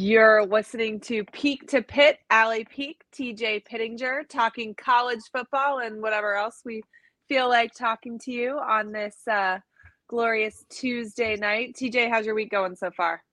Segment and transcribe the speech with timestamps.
[0.00, 6.36] You're listening to Peak to Pit, Alley Peak, TJ Pittinger, talking college football and whatever
[6.36, 6.84] else we
[7.28, 9.58] feel like talking to you on this uh,
[10.06, 11.74] glorious Tuesday night.
[11.74, 13.24] TJ, how's your week going so far?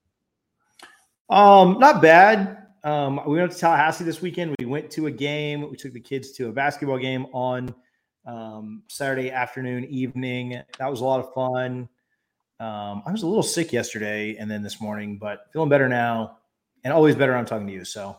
[1.30, 2.66] Um, not bad.
[2.84, 4.56] Um, we went to Tallahassee this weekend.
[4.58, 5.70] We went to a game.
[5.70, 7.76] We took the kids to a basketball game on
[8.26, 10.64] um, Saturday afternoon, evening.
[10.80, 11.88] That was a lot of fun.
[12.59, 16.38] Um, I was a little sick yesterday and then this morning, but feeling better now
[16.86, 17.83] and always better I'm talking to you.
[17.83, 18.16] So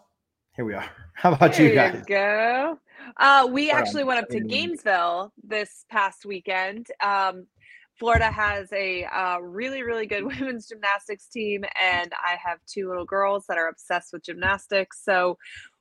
[0.57, 0.85] here we are.
[1.15, 1.95] How about there you guys?
[1.95, 2.79] You go.
[3.17, 6.89] Uh, we actually went up to Gainesville this past weekend.
[7.03, 7.47] Um,
[7.95, 13.07] Florida has a uh, really, really good women's gymnastics team, and I have two little
[13.07, 15.01] girls that are obsessed with gymnastics.
[15.03, 15.39] So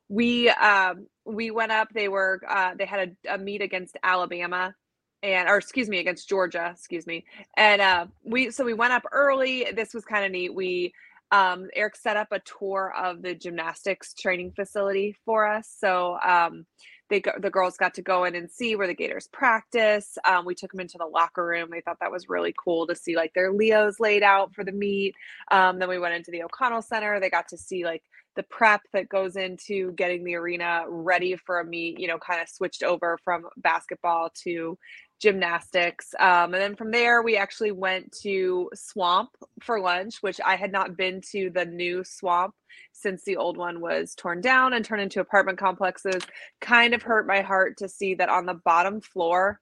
[0.08, 1.90] we um, we went up.
[1.92, 4.76] They were uh, they had a, a meet against Alabama,
[5.24, 7.26] and or excuse me against Georgia, excuse me.
[7.58, 9.66] And uh, we so we went up early.
[9.76, 10.54] This was kind of neat.
[10.54, 10.94] We
[11.32, 15.74] um, Eric set up a tour of the gymnastics training facility for us.
[15.80, 16.66] So um,
[17.10, 20.18] they the girls got to go in and see where the Gators practice.
[20.28, 21.70] Um, we took them into the locker room.
[21.72, 24.72] They thought that was really cool to see like their Leos laid out for the
[24.72, 25.16] meet.
[25.52, 27.20] Um, then we went into the O'Connell Center.
[27.20, 28.04] They got to see like
[28.36, 32.00] the prep that goes into getting the arena ready for a meet.
[32.00, 34.78] You know, kind of switched over from basketball to
[35.22, 36.14] gymnastics.
[36.20, 39.30] Um, and then from there, we actually went to Swamp
[39.62, 42.54] for lunch, which I had not been to the new Swamp
[42.92, 46.22] since the old one was torn down and turned into apartment complexes.
[46.60, 49.62] Kind of hurt my heart to see that on the bottom floor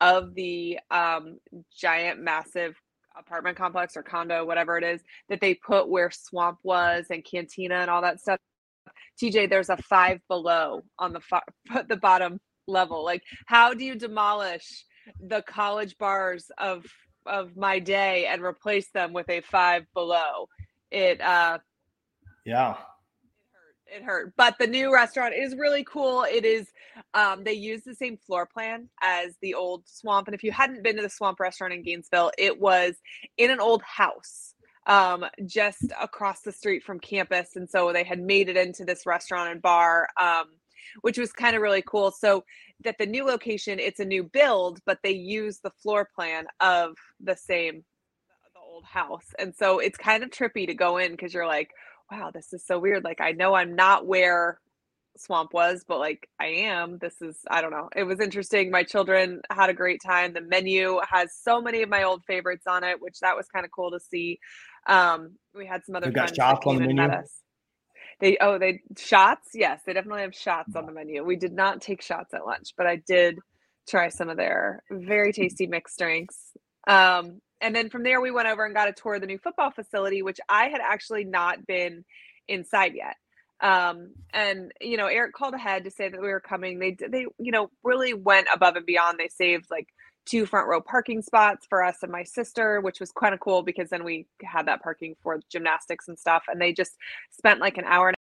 [0.00, 1.38] of the um,
[1.76, 2.74] giant, massive
[3.18, 7.76] apartment complex or condo, whatever it is, that they put where Swamp was and Cantina
[7.76, 8.38] and all that stuff.
[9.20, 11.42] TJ, there's a five below on the far,
[11.88, 13.04] the bottom level.
[13.04, 14.84] Like, how do you demolish
[15.20, 16.84] the college bars of
[17.26, 20.48] of my day and replace them with a five below.
[20.90, 21.58] It uh
[22.44, 22.76] yeah.
[23.94, 24.34] It hurt.
[24.36, 26.24] But the new restaurant is really cool.
[26.24, 26.68] It is
[27.14, 30.28] um they use the same floor plan as the old swamp.
[30.28, 32.96] And if you hadn't been to the swamp restaurant in Gainesville, it was
[33.36, 34.54] in an old house
[34.86, 37.56] um, just across the street from campus.
[37.56, 40.08] And so they had made it into this restaurant and bar.
[40.20, 40.46] Um,
[41.02, 42.10] which was kind of really cool.
[42.10, 42.44] So
[42.84, 46.96] that the new location, it's a new build, but they use the floor plan of
[47.20, 47.84] the same
[48.54, 49.26] the old house.
[49.38, 51.70] And so it's kind of trippy to go in because you're like,
[52.10, 53.04] wow, this is so weird.
[53.04, 54.60] Like I know I'm not where
[55.16, 58.84] swamp was but like i am this is i don't know it was interesting my
[58.84, 62.84] children had a great time the menu has so many of my old favorites on
[62.84, 64.38] it which that was kind of cool to see
[64.86, 67.10] um we had some other you got shots on the menu
[68.20, 69.50] they oh they shots.
[69.54, 71.24] Yes, they definitely have shots on the menu.
[71.24, 73.38] We did not take shots at lunch, but I did
[73.88, 76.47] try some of their very tasty mixed drinks.
[76.88, 79.38] Um, and then from there we went over and got a tour of the new
[79.38, 82.04] football facility, which I had actually not been
[82.48, 83.16] inside yet.
[83.60, 86.78] Um, and you know, Eric called ahead to say that we were coming.
[86.78, 89.18] They they you know really went above and beyond.
[89.18, 89.88] They saved like
[90.26, 93.62] two front row parking spots for us and my sister, which was kind of cool
[93.62, 96.44] because then we had that parking for gymnastics and stuff.
[96.48, 96.92] And they just
[97.30, 98.16] spent like an hour and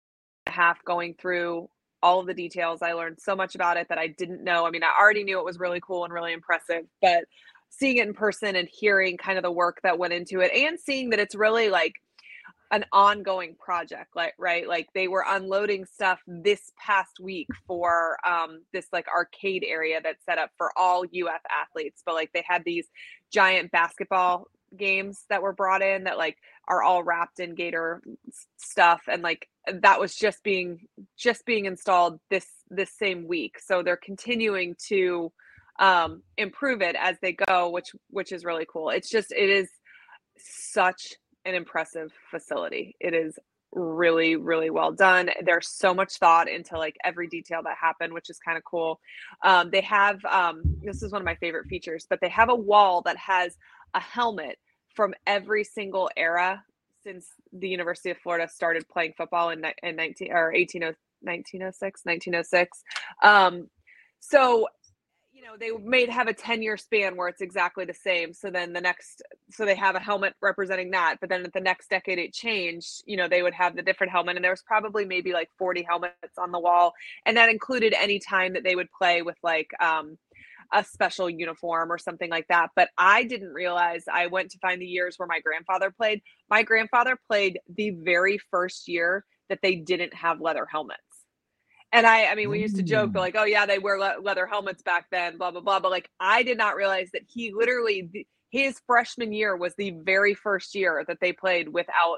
[0.47, 1.69] a half going through
[2.01, 2.81] all of the details.
[2.81, 4.67] I learned so much about it that I didn't know.
[4.67, 7.23] I mean, I already knew it was really cool and really impressive, but
[7.77, 10.79] seeing it in person and hearing kind of the work that went into it and
[10.79, 11.95] seeing that it's really like
[12.71, 14.67] an ongoing project like right?
[14.67, 20.25] Like they were unloading stuff this past week for um this like arcade area that's
[20.25, 22.87] set up for all UF athletes but like they had these
[23.31, 26.37] giant basketball games that were brought in that like
[26.67, 28.01] are all wrapped in gator
[28.57, 29.47] stuff and like
[29.81, 30.87] that was just being
[31.17, 33.59] just being installed this this same week.
[33.59, 35.31] So they're continuing to
[35.79, 38.89] um improve it as they go which which is really cool.
[38.89, 39.69] It's just it is
[40.37, 41.13] such
[41.45, 42.95] an impressive facility.
[42.99, 43.37] It is
[43.71, 45.29] really really well done.
[45.43, 48.99] There's so much thought into like every detail that happened which is kind of cool.
[49.43, 52.55] Um, they have um, this is one of my favorite features but they have a
[52.55, 53.57] wall that has
[53.93, 54.57] a helmet
[54.93, 56.63] from every single era
[57.03, 60.81] since the university of florida started playing football in, in 19 or 18
[61.21, 62.83] 1906 1906
[63.23, 63.69] um,
[64.19, 64.67] so
[65.43, 68.73] know they may have a 10 year span where it's exactly the same so then
[68.73, 72.19] the next so they have a helmet representing that but then at the next decade
[72.19, 75.33] it changed you know they would have the different helmet and there was probably maybe
[75.33, 76.93] like 40 helmets on the wall
[77.25, 80.17] and that included any time that they would play with like um
[80.71, 84.81] a special uniform or something like that but i didn't realize i went to find
[84.81, 86.21] the years where my grandfather played.
[86.49, 91.12] My grandfather played the very first year that they didn't have leather helmets
[91.93, 93.17] and I, I mean, we used to joke, mm.
[93.17, 95.79] like, oh yeah, they wear le- leather helmets back then, blah blah blah.
[95.79, 100.33] But like, I did not realize that he literally his freshman year was the very
[100.33, 102.17] first year that they played without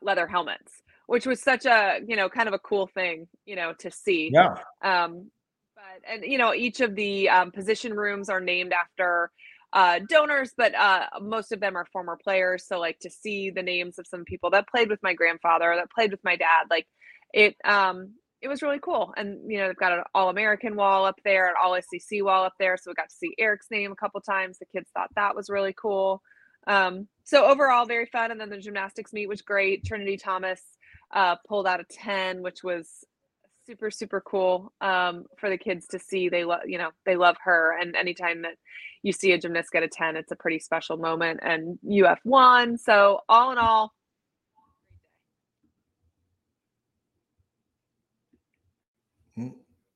[0.00, 0.72] leather helmets,
[1.06, 4.30] which was such a you know kind of a cool thing, you know, to see.
[4.32, 4.54] Yeah.
[4.82, 5.30] Um,
[5.76, 9.30] but and you know, each of the um, position rooms are named after
[9.74, 12.66] uh, donors, but uh, most of them are former players.
[12.66, 15.90] So like to see the names of some people that played with my grandfather, that
[15.90, 16.86] played with my dad, like
[17.34, 19.14] it um it was really cool.
[19.16, 22.44] And you know, they've got an all American wall up there, an all SEC wall
[22.44, 22.76] up there.
[22.76, 24.58] So we got to see Eric's name a couple times.
[24.58, 26.20] The kids thought that was really cool.
[26.66, 28.32] Um, so overall, very fun.
[28.32, 29.84] And then the gymnastics meet was great.
[29.84, 30.60] Trinity Thomas
[31.14, 32.88] uh, pulled out a 10, which was
[33.64, 36.28] super, super cool um, for the kids to see.
[36.28, 37.76] They love, you know, they love her.
[37.80, 38.54] And anytime that
[39.04, 41.40] you see a gymnast get a 10, it's a pretty special moment.
[41.42, 42.76] And UF won.
[42.76, 43.92] So all in all,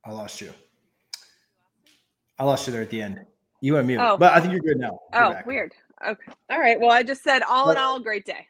[0.06, 0.52] I lost you.
[2.38, 3.24] I lost you there at the end.
[3.60, 4.16] You went mute, oh.
[4.16, 5.00] but I think you're good now.
[5.12, 5.46] You're oh, back.
[5.46, 5.72] weird.
[6.06, 6.32] Okay.
[6.50, 6.78] All right.
[6.78, 8.46] Well, I just said all but, in all, great day.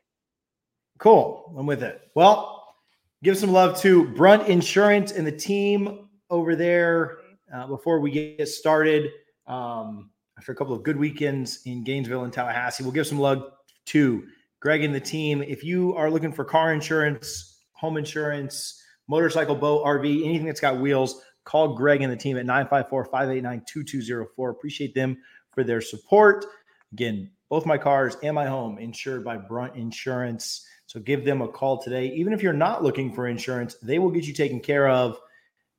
[0.98, 1.54] Cool.
[1.56, 2.10] I'm with it.
[2.14, 2.74] Well,
[3.22, 7.18] give some love to Brunt Insurance and the team over there
[7.54, 9.10] uh, before we get started.
[9.46, 13.52] Um, after a couple of good weekends in Gainesville and Tallahassee, we'll give some love
[13.86, 14.24] to
[14.60, 15.42] Greg and the team.
[15.42, 20.78] If you are looking for car insurance, home insurance, motorcycle, boat, RV, anything that's got
[20.78, 24.50] wheels, Call Greg and the team at 954 589 2204.
[24.50, 25.16] Appreciate them
[25.52, 26.44] for their support.
[26.92, 30.66] Again, both my cars and my home insured by Brunt Insurance.
[30.86, 32.08] So give them a call today.
[32.08, 35.18] Even if you're not looking for insurance, they will get you taken care of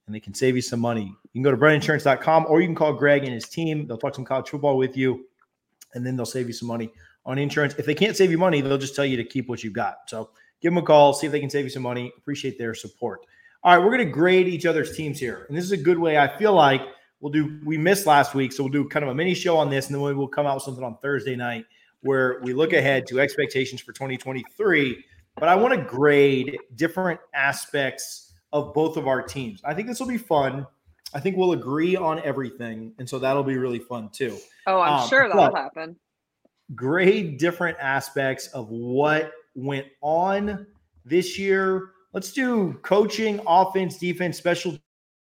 [0.06, 1.04] and they can save you some money.
[1.04, 3.88] You can go to bruntinsurance.com or you can call Greg and his team.
[3.88, 5.26] They'll talk some college football with you
[5.94, 6.92] and then they'll save you some money
[7.26, 7.76] on insurance.
[7.78, 9.98] If they can't save you money, they'll just tell you to keep what you've got.
[10.08, 10.30] So
[10.62, 12.14] give them a call, see if they can save you some money.
[12.18, 13.20] Appreciate their support.
[13.64, 15.46] All right, we're going to grade each other's teams here.
[15.48, 16.18] And this is a good way.
[16.18, 16.82] I feel like
[17.20, 18.54] we'll do, we missed last week.
[18.54, 19.88] So we'll do kind of a mini show on this.
[19.88, 21.66] And then we'll come out with something on Thursday night
[22.02, 25.04] where we look ahead to expectations for 2023.
[25.36, 29.62] But I want to grade different aspects of both of our teams.
[29.64, 30.66] I think this will be fun.
[31.14, 32.94] I think we'll agree on everything.
[33.00, 34.38] And so that'll be really fun too.
[34.68, 35.96] Oh, I'm um, sure that'll happen.
[36.76, 40.68] Grade different aspects of what went on
[41.06, 44.76] this year Let's do coaching, offense, defense, special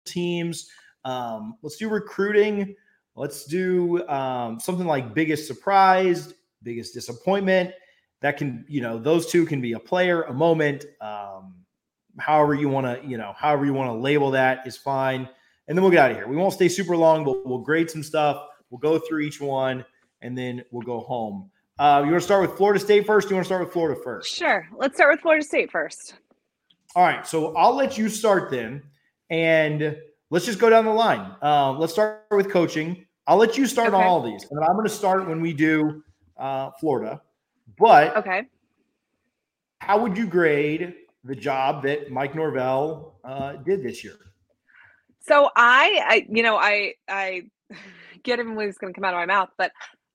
[0.05, 0.69] teams.
[1.07, 2.77] Um, let's do recruiting.
[3.17, 7.71] Let's do um, something like biggest surprise, biggest disappointment.
[8.21, 11.55] That can, you know, those two can be a player, a moment, um,
[12.19, 15.27] however you want to, you know, however you want to label that is fine.
[15.69, 16.29] And then we'll get out of here.
[16.29, 18.49] We won't stay super long, but we'll grade some stuff.
[18.69, 19.83] We'll go through each one
[20.21, 21.51] and then we'll go home.
[21.79, 23.31] Uh, you want to start with Florida State first?
[23.31, 24.31] you want to start with Florida first?
[24.31, 24.69] Sure.
[24.77, 26.17] Let's start with Florida State first.
[26.95, 28.83] All right, so I'll let you start then,
[29.31, 29.97] and
[30.31, 31.35] let's just go down the line.
[31.43, 33.07] Uh, let's start with coaching.
[33.27, 33.97] I'll let you start okay.
[33.97, 36.03] on all these, and I'm going to start when we do
[36.37, 37.23] uh, Florida.
[37.79, 38.43] But okay,
[39.81, 40.95] how would you grade
[41.25, 44.17] the job that Mike Norvell uh, did this year?
[45.21, 47.43] So I, I, you know, I, I
[48.23, 49.73] get him he's going to come out of my mouth, but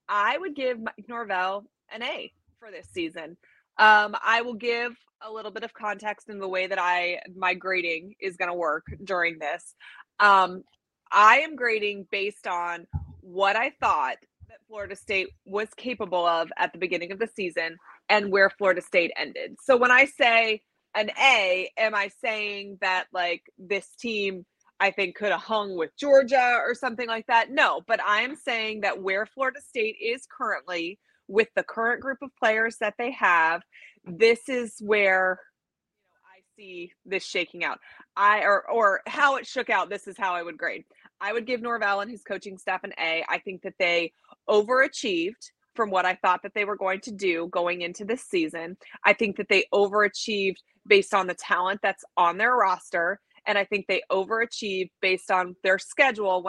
[0.08, 3.38] I would give Mike Norvell an A for this season.
[3.80, 7.54] Um, I will give a little bit of context in the way that I my
[7.54, 9.76] grading is going to work during this.
[10.20, 10.64] Um,
[11.12, 12.86] I am grading based on
[13.22, 14.18] what I thought
[14.50, 17.78] that Florida State was capable of at the beginning of the season
[18.10, 19.56] and where Florida State ended.
[19.62, 20.62] So when I say
[20.96, 24.46] an A, am I saying that like this team
[24.80, 27.52] I think could have hung with Georgia or something like that?
[27.52, 32.20] No, but I am saying that where Florida State is currently with the current group
[32.22, 33.62] of players that they have
[34.08, 35.40] this is where
[36.02, 37.80] you know, I see this shaking out.
[38.16, 39.90] I or or how it shook out.
[39.90, 40.86] This is how I would grade.
[41.20, 43.24] I would give Norvell and his coaching staff an A.
[43.28, 44.14] I think that they
[44.50, 48.78] overachieved from what I thought that they were going to do going into this season.
[49.04, 50.58] I think that they overachieved
[50.88, 53.20] based on the talent that's on their roster.
[53.46, 56.48] And I think they overachieved based on their schedule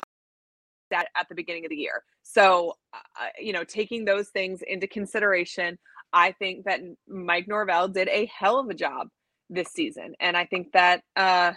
[0.93, 2.05] at, at the beginning of the year.
[2.23, 5.79] So, uh, you know, taking those things into consideration,
[6.13, 9.09] I think that Mike Norvell did a hell of a job
[9.51, 10.15] this season.
[10.21, 11.53] And I think that, uh,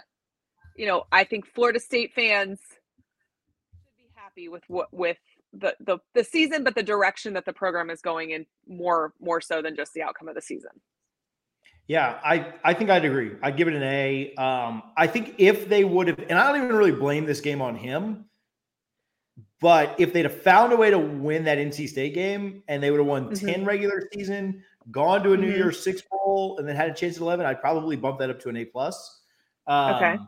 [0.76, 2.58] you know, I think Florida State fans
[3.70, 5.18] should be happy with what, with
[5.52, 9.40] the, the, the season, but the direction that the program is going in more, more
[9.40, 10.70] so than just the outcome of the season.
[11.88, 13.32] Yeah, I, I think I'd agree.
[13.42, 14.34] I'd give it an A.
[14.36, 17.60] Um, I think if they would have, and I don't even really blame this game
[17.60, 18.26] on him,
[19.62, 22.90] but if they'd have found a way to win that NC State game and they
[22.90, 23.46] would have won mm-hmm.
[23.46, 25.56] 10 regular season, gone to a New mm-hmm.
[25.56, 28.40] Year's Six Bowl, and then had a chance at 11, I'd probably bump that up
[28.40, 29.22] to an A plus.
[29.68, 30.18] Um, okay.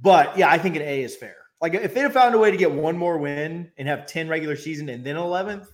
[0.00, 1.36] But yeah, I think an A is fair.
[1.60, 4.28] Like if they'd have found a way to get one more win and have 10
[4.28, 5.66] regular season and then 11th,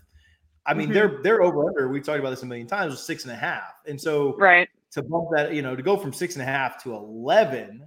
[0.64, 0.94] I mean, mm-hmm.
[0.94, 1.88] they're they're over under.
[1.88, 2.92] We've talked about this a million times.
[2.92, 5.96] Was six and a half, and so right to bump that, you know, to go
[5.96, 7.84] from six and a half to eleven,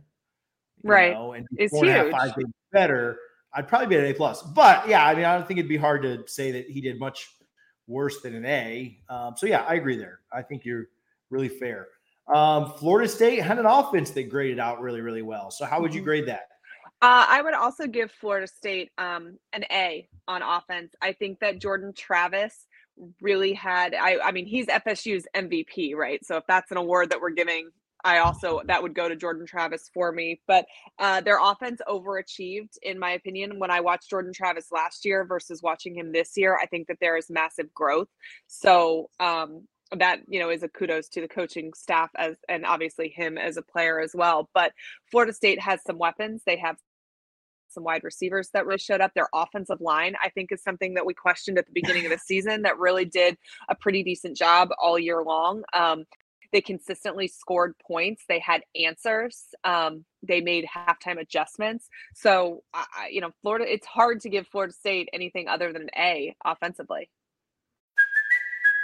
[0.84, 2.12] right, know, and it's huge.
[2.12, 2.34] five
[2.74, 3.18] better.
[3.56, 4.42] I'd probably be an A plus.
[4.42, 7.00] But yeah, I mean, I don't think it'd be hard to say that he did
[7.00, 7.30] much
[7.88, 9.00] worse than an A.
[9.10, 10.20] Um, so yeah, I agree there.
[10.32, 10.88] I think you're
[11.30, 11.88] really fair.
[12.34, 15.52] Um, Florida State had an offense that graded out really, really well.
[15.52, 16.06] So how would you mm-hmm.
[16.06, 16.48] grade that?
[17.02, 20.94] Uh, I would also give Florida State um, an A on offense.
[21.02, 22.68] I think that Jordan Travis
[23.22, 23.94] really had.
[23.94, 26.26] I, I mean, he's FSU's MVP, right?
[26.26, 27.70] So if that's an award that we're giving
[28.06, 30.40] I also that would go to Jordan Travis for me.
[30.48, 30.66] But
[31.00, 33.60] uh, their offense overachieved, in my opinion.
[33.60, 37.00] When I watched Jordan Travis last year versus watching him this year, I think that
[37.02, 38.08] there is massive growth.
[38.48, 43.10] So um, that you know is a kudos to the coaching staff as and obviously
[43.10, 44.50] him as a player as well.
[44.54, 44.72] But
[45.10, 46.44] Florida State has some weapons.
[46.46, 46.78] They have
[47.70, 49.14] some wide receivers that really showed up.
[49.16, 52.18] Their offensive line, I think, is something that we questioned at the beginning of the
[52.26, 53.36] season that really did
[53.68, 55.64] a pretty decent job all year long.
[55.74, 56.06] Um,
[56.52, 58.24] they consistently scored points.
[58.28, 59.46] They had answers.
[59.64, 61.88] Um, they made halftime adjustments.
[62.14, 62.64] So,
[63.10, 67.10] you know, Florida, it's hard to give Florida State anything other than an A offensively.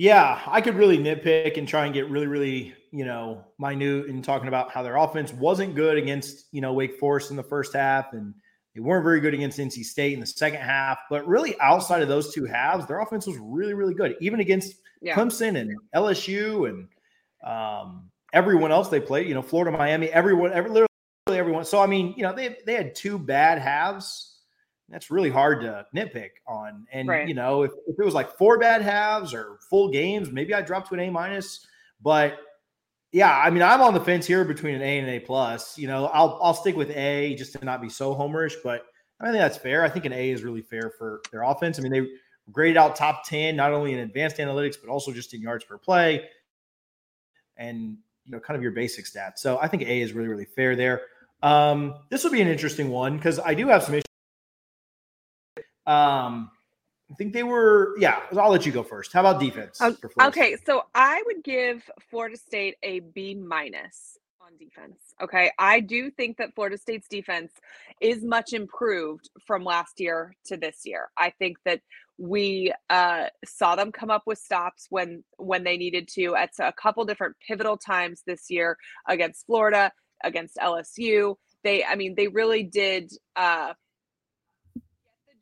[0.00, 4.22] Yeah, I could really nitpick and try and get really, really, you know, minute in
[4.22, 7.74] talking about how their offense wasn't good against, you know, Wake Forest in the first
[7.74, 8.32] half and
[8.74, 11.00] they weren't very good against NC State in the second half.
[11.10, 14.76] But really, outside of those two halves, their offense was really, really good, even against
[15.02, 15.14] yeah.
[15.14, 16.88] Clemson and LSU and
[17.46, 20.88] um, everyone else they played, you know, Florida, Miami, everyone, every, literally
[21.28, 21.66] everyone.
[21.66, 24.29] So, I mean, you know, they, they had two bad halves
[24.90, 26.86] that's really hard to nitpick on.
[26.92, 27.28] And right.
[27.28, 30.62] you know, if, if it was like four bad halves or full games, maybe I
[30.62, 31.66] drop to an A minus.
[32.02, 32.38] But
[33.12, 35.78] yeah, I mean, I'm on the fence here between an A and an A plus.
[35.78, 38.86] You know, I'll I'll stick with A just to not be so homerish, but
[39.20, 39.84] I think that's fair.
[39.84, 41.78] I think an A is really fair for their offense.
[41.78, 42.06] I mean, they
[42.50, 45.78] graded out top 10, not only in advanced analytics, but also just in yards per
[45.78, 46.24] play
[47.56, 49.38] and you know, kind of your basic stats.
[49.38, 51.02] So I think A is really, really fair there.
[51.42, 54.04] Um, this will be an interesting one because I do have some issues
[55.86, 56.50] um,
[57.10, 59.12] I think they were, yeah, I'll let you go first.
[59.12, 59.80] How about defense?
[59.80, 60.66] Um, okay, State?
[60.66, 64.98] so I would give Florida State a B minus on defense.
[65.20, 67.52] Okay, I do think that Florida State's defense
[68.00, 71.08] is much improved from last year to this year.
[71.16, 71.80] I think that
[72.16, 76.72] we uh, saw them come up with stops when when they needed to at a
[76.72, 78.76] couple different pivotal times this year
[79.08, 79.90] against Florida,
[80.22, 81.36] against LSU.
[81.64, 83.12] They, I mean, they really did.
[83.34, 83.74] Uh,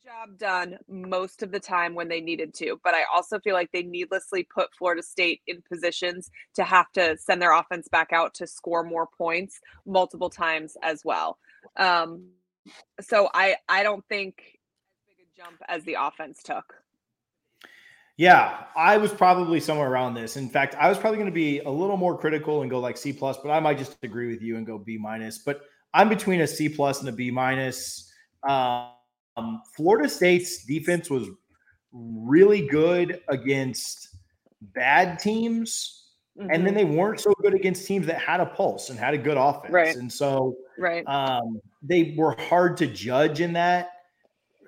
[0.09, 3.71] job done most of the time when they needed to, but I also feel like
[3.73, 8.33] they needlessly put Florida State in positions to have to send their offense back out
[8.35, 11.39] to score more points multiple times as well.
[11.77, 12.29] Um,
[13.01, 16.75] so I I don't think as big a jump as the offense took.
[18.17, 20.37] Yeah, I was probably somewhere around this.
[20.37, 22.97] In fact, I was probably going to be a little more critical and go like
[22.97, 25.39] C plus, but I might just agree with you and go B minus.
[25.39, 25.61] But
[25.93, 28.11] I'm between a C plus and a B minus.
[28.49, 28.89] Um,
[29.75, 31.29] Florida State's defense was
[31.93, 34.17] really good against
[34.61, 36.07] bad teams,
[36.39, 36.51] mm-hmm.
[36.51, 36.91] and then mm-hmm.
[36.91, 39.73] they weren't so good against teams that had a pulse and had a good offense.
[39.73, 39.97] Right.
[39.97, 43.91] And so, right, um, they were hard to judge in that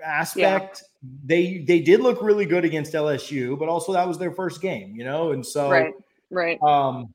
[0.04, 0.82] aspect.
[0.82, 1.08] Yeah.
[1.24, 4.94] They they did look really good against LSU, but also that was their first game,
[4.96, 5.94] you know, and so right,
[6.30, 6.62] right.
[6.62, 7.14] Um,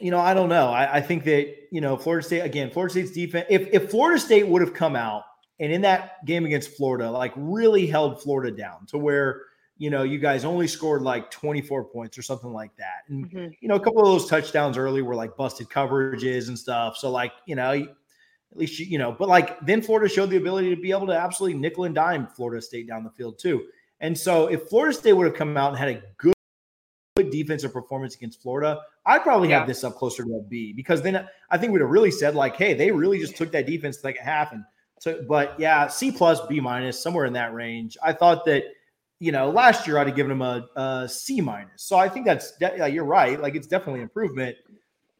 [0.00, 0.68] you know, I don't know.
[0.68, 2.70] I, I think that you know Florida State again.
[2.70, 3.46] Florida State's defense.
[3.48, 5.24] If if Florida State would have come out
[5.60, 9.42] and in that game against Florida, like really held Florida down to where
[9.76, 13.48] you know you guys only scored like 24 points or something like that, and mm-hmm.
[13.60, 16.96] you know a couple of those touchdowns early were like busted coverages and stuff.
[16.96, 17.86] So like you know
[18.50, 21.06] at least you, you know, but like then Florida showed the ability to be able
[21.06, 23.66] to absolutely nickel and dime Florida State down the field too.
[24.00, 26.34] And so if Florida State would have come out and had a good,
[27.16, 29.58] good defensive performance against Florida, I'd probably yeah.
[29.58, 32.34] have this up closer to a B because then I think we'd have really said
[32.34, 34.64] like, hey, they really just took that defense like a half and
[35.00, 35.22] so.
[35.28, 37.96] But yeah, C plus, B minus, somewhere in that range.
[38.02, 38.64] I thought that
[39.20, 41.82] you know last year I'd have given them a, a C minus.
[41.82, 43.40] So I think that's de- yeah, you're right.
[43.40, 44.56] Like it's definitely improvement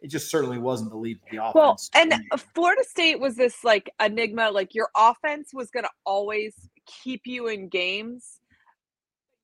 [0.01, 1.55] it just certainly wasn't the lead of the offense.
[1.55, 4.51] Well, and uh, Florida State was this like enigma.
[4.51, 6.55] Like your offense was going to always
[6.87, 8.39] keep you in games.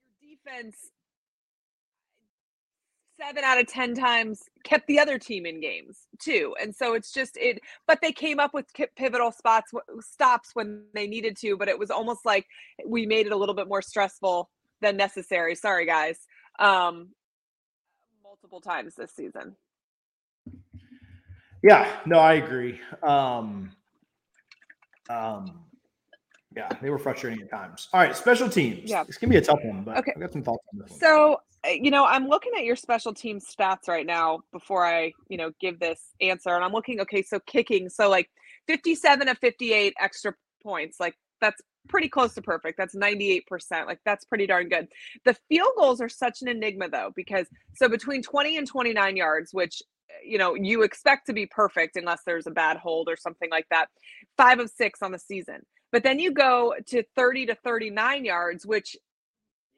[0.04, 0.76] Your defense,
[3.26, 6.54] seven out of ten times, kept the other team in games too.
[6.60, 7.60] And so it's just it.
[7.86, 8.66] But they came up with
[8.96, 11.56] pivotal spots, stops when they needed to.
[11.56, 12.46] But it was almost like
[12.86, 14.50] we made it a little bit more stressful
[14.80, 15.54] than necessary.
[15.54, 16.18] Sorry, guys.
[16.58, 17.08] Um,
[18.22, 19.56] multiple times this season.
[21.62, 22.78] Yeah, no, I agree.
[23.02, 23.70] Um,
[25.08, 25.60] um,
[26.54, 27.88] yeah, they were frustrating at times.
[27.92, 28.90] All right, special teams.
[28.90, 30.12] Yeah, it's gonna be a tough one, but okay.
[30.14, 31.00] I got some thoughts on this one.
[31.00, 31.40] So,
[31.70, 35.52] you know, I'm looking at your special team stats right now before I, you know,
[35.60, 37.00] give this answer, and I'm looking.
[37.00, 38.30] Okay, so kicking, so like
[38.66, 42.78] 57 of 58 extra points, like that's pretty close to perfect.
[42.78, 43.42] That's 98%.
[43.86, 44.88] Like that's pretty darn good.
[45.24, 49.52] The field goals are such an enigma though, because so between 20 and 29 yards,
[49.52, 49.82] which
[50.24, 53.66] you know you expect to be perfect unless there's a bad hold or something like
[53.70, 53.86] that
[54.36, 55.62] five of six on the season
[55.92, 58.96] but then you go to 30 to 39 yards which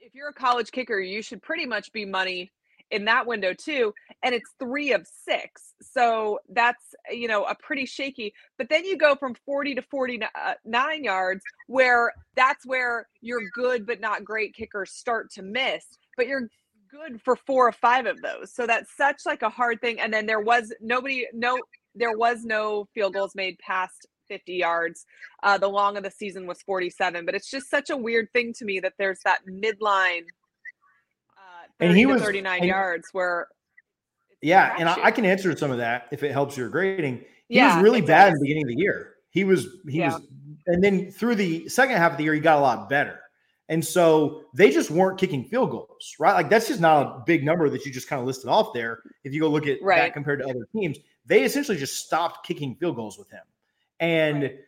[0.07, 2.51] if you're a college kicker you should pretty much be money
[2.93, 3.93] in that window too
[4.23, 8.97] and it's three of six so that's you know a pretty shaky but then you
[8.97, 14.55] go from 40 to 49 uh, yards where that's where your good but not great
[14.55, 15.85] kickers start to miss
[16.17, 16.49] but you're
[16.89, 18.53] good for four or five of those.
[18.53, 20.01] So that's such like a hard thing.
[20.01, 21.59] And then there was nobody, no,
[21.95, 25.07] there was no field goals made past 50 yards.
[25.43, 28.53] Uh, the long of the season was 47, but it's just such a weird thing
[28.55, 30.25] to me that there's that midline,
[31.37, 33.49] uh, and he was 39 and, yards where.
[34.43, 37.25] Yeah, and I, I, can answer some of that if it helps your grading.
[37.49, 39.15] He yeah, was really bad in the beginning of the year.
[39.31, 40.15] He was he yeah.
[40.15, 40.23] was,
[40.67, 43.21] and then through the second half of the year, he got a lot better.
[43.69, 46.35] And so they just weren't kicking field goals, right?
[46.35, 49.01] Like that's just not a big number that you just kind of listed off there.
[49.25, 49.99] If you go look at right.
[49.99, 53.43] that compared to other teams, they essentially just stopped kicking field goals with him.
[54.01, 54.59] And right.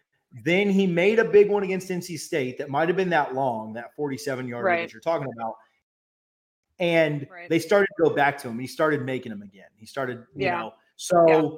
[0.45, 3.75] then he made a big one against NC State that might have been that long,
[3.75, 4.87] that 47 yard right.
[4.87, 5.55] that you're talking about.
[6.79, 8.59] And they started to go back to him.
[8.59, 9.67] He started making them again.
[9.77, 10.59] He started, you yeah.
[10.61, 11.51] know, so yeah.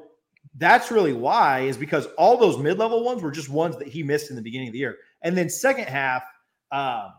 [0.57, 4.03] that's really why is because all those mid level ones were just ones that he
[4.03, 4.97] missed in the beginning of the year.
[5.23, 6.23] And then second half,
[6.73, 7.13] um,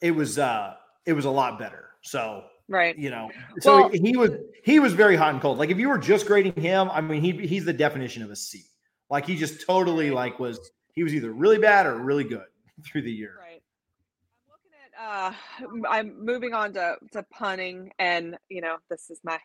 [0.00, 0.74] it was uh
[1.06, 1.90] it was a lot better.
[2.02, 3.30] So right, you know,
[3.60, 4.30] so well, he was
[4.62, 5.58] he was very hot and cold.
[5.58, 8.36] Like if you were just grading him, I mean, he he's the definition of a
[8.36, 8.64] C.
[9.10, 12.44] Like he just totally like was he was either really bad or really good
[12.84, 13.36] through the year.
[13.38, 13.62] Right.
[14.46, 19.20] I'm looking at uh I'm moving on to to punting and you know this is
[19.24, 19.38] my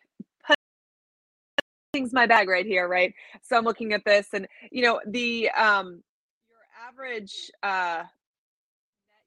[1.93, 3.13] punting's my bag right here, right?
[3.41, 6.04] So I'm looking at this and you know the um
[6.49, 8.04] your average uh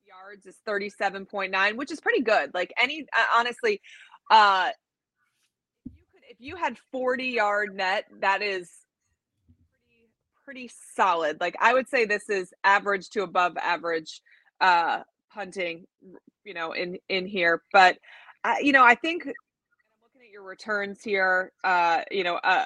[0.07, 2.53] yards is 37.9, which is pretty good.
[2.53, 3.81] Like any uh, honestly,
[4.31, 4.70] uh
[5.87, 8.70] you could if you had 40 yard net, that is
[10.47, 11.41] pretty solid.
[11.41, 14.23] Like I would say this is average to above average
[14.61, 15.01] uh
[15.35, 15.85] punting,
[16.45, 17.63] you know, in in here.
[17.73, 17.99] But
[18.61, 19.35] you know, I think I'm
[20.03, 22.65] looking at your returns here, uh, you know, uh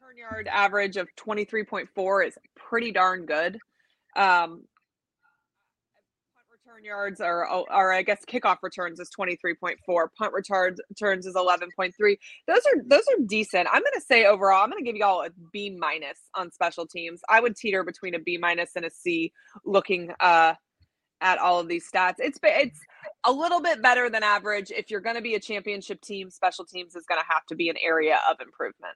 [0.00, 3.58] return yard average of 23.4 is pretty darn good.
[4.14, 4.62] Um,
[6.86, 10.08] yards are, or I guess kickoff returns is 23.4.
[10.16, 11.92] Punt returns returns is 11.3.
[12.46, 13.68] Those are those are decent.
[13.70, 16.86] I'm going to say overall, I'm going to give y'all a B minus on special
[16.86, 17.20] teams.
[17.28, 19.32] I would teeter between a B minus and a C
[19.64, 20.54] looking uh
[21.20, 22.16] at all of these stats.
[22.18, 22.80] It's it's
[23.24, 24.70] a little bit better than average.
[24.70, 27.54] If you're going to be a championship team, special teams is going to have to
[27.54, 28.94] be an area of improvement.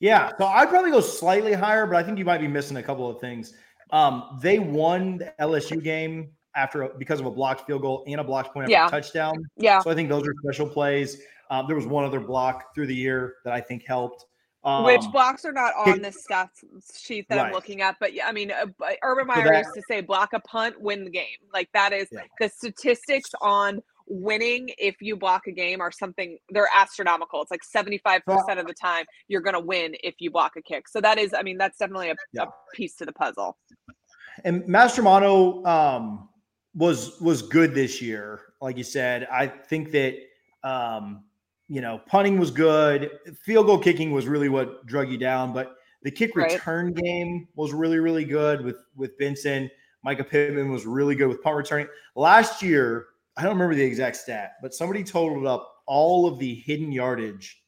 [0.00, 2.82] Yeah, so I'd probably go slightly higher, but I think you might be missing a
[2.82, 3.54] couple of things.
[3.90, 8.24] Um, they won the LSU game after because of a blocked field goal and a
[8.24, 8.86] blocked point after Yeah.
[8.86, 9.44] a touchdown.
[9.56, 9.80] Yeah.
[9.80, 11.20] So I think those are special plays.
[11.50, 14.24] Um, there was one other block through the year that I think helped.
[14.64, 16.48] Um, Which blocks are not on this stats
[16.96, 18.64] sheet that I'm looking at, but yeah, I mean, uh,
[19.02, 21.36] Urban Meyer that- used to say block a punt, win the game.
[21.52, 22.20] Like that is Yeah.
[22.40, 27.42] the statistics on winning if you block a game are something they're astronomical.
[27.42, 30.88] It's like 75% of the time you're going to win if you block a kick.
[30.88, 32.44] So that is, I mean, that's definitely a, Yeah.
[32.44, 33.58] a piece to the puzzle.
[34.44, 36.28] and Mastromanno um,
[36.74, 38.40] was was good this year.
[38.60, 40.16] Like you said, I think that
[40.62, 41.24] um,
[41.68, 43.10] you know punting was good.
[43.44, 46.52] Field goal kicking was really what drug you down, but the kick Right.
[46.52, 49.70] return game was really really good with with Benson.
[50.04, 51.88] Mycah Pittman was really good with punt returning.
[52.14, 53.06] Last year,
[53.36, 57.62] I don't remember the exact stat, but somebody totaled up all of the hidden yardage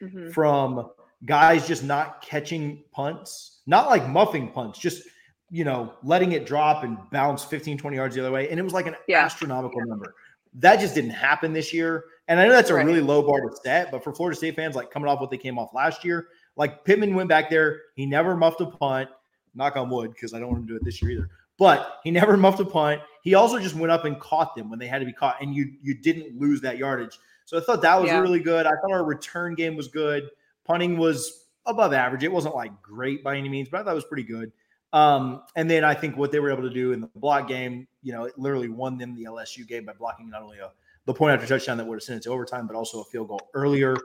[0.00, 0.32] Mhm.
[0.32, 0.90] from
[1.24, 5.06] guys just not catching punts, not like muffing punts, just
[5.52, 8.48] you know, letting it drop and bounce 15, 20 yards the other way.
[8.48, 9.22] And it was like an Yeah.
[9.24, 10.14] astronomical number.
[10.54, 12.04] That just didn't happen this year.
[12.26, 12.86] And I know that's a Right.
[12.86, 15.36] really low bar to set, but for Florida State fans, like coming off what they
[15.36, 19.10] came off last year, like Pittman went back there, he never muffed a punt,
[19.54, 21.28] knock on wood, because I don't want him to do it this year either.
[21.58, 23.02] But he never muffed a punt.
[23.22, 25.54] He also just went up and caught them when they had to be caught, and
[25.54, 27.18] you you didn't lose that yardage.
[27.44, 28.20] So I thought that was Yeah.
[28.20, 28.64] really good.
[28.64, 30.30] I thought our return game was good.
[30.64, 32.24] Punting was above average.
[32.24, 34.50] It wasn't like great by any means, but I thought it was pretty good.
[34.92, 37.88] Um, and then I think what they were able to do in the block game,
[38.02, 40.70] you know, it literally won them the LSU game by blocking not only a
[41.06, 43.28] the point after touchdown that would have sent it to overtime, but also a field
[43.28, 43.96] goal earlier.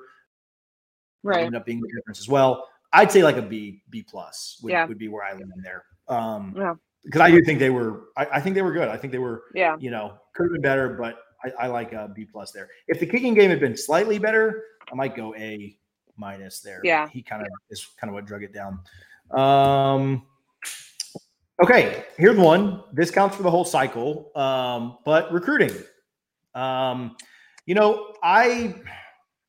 [1.23, 1.39] Right.
[1.45, 2.67] Ended up being the difference as well.
[2.93, 4.85] I'd say like a B, B plus would, Yeah.
[4.85, 5.83] would be where I land there.
[6.07, 6.73] Um, Yeah.
[7.03, 8.87] because I do think they were, I, I think they were good.
[8.87, 9.75] I think they were, Yeah.
[9.79, 12.69] you know, could have been better, but I, I like a B plus there.
[12.87, 15.77] If the kicking game had been slightly better, I might go A
[16.15, 16.81] minus there.
[16.83, 17.07] Yeah.
[17.09, 18.79] He kind of is kind of what drug it down.
[19.31, 20.25] Um,
[21.61, 22.83] okay, here's one.
[22.93, 25.71] This counts for the whole cycle, um, but recruiting.
[26.55, 27.15] Um,
[27.65, 28.75] you know, I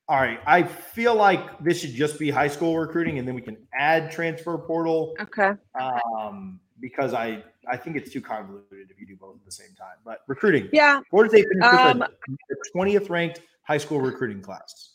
[0.09, 0.41] all right.
[0.47, 4.11] I feel like this should just be high school recruiting, and then we can add
[4.11, 5.53] transfer portal Okay.
[5.81, 9.75] um, because I I think it's too convoluted if you do both at the same
[9.79, 9.97] time.
[10.05, 11.01] But recruiting, Yeah.
[11.11, 14.95] Florida State finished Um, the twentieth ranked high school recruiting class.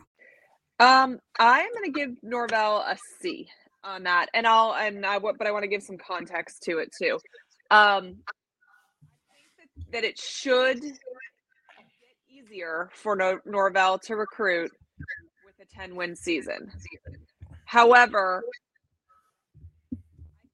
[0.81, 3.47] Um, I'm going to give Norvell a C
[3.83, 6.91] on that, and I'll and I but I want to give some context to it
[6.99, 7.19] too.
[7.69, 8.15] Um,
[9.91, 10.95] that, it should get
[12.27, 14.71] easier for Nor- Norvell to recruit
[15.45, 16.71] with a 10 win season.
[17.65, 18.41] However,
[19.93, 19.97] I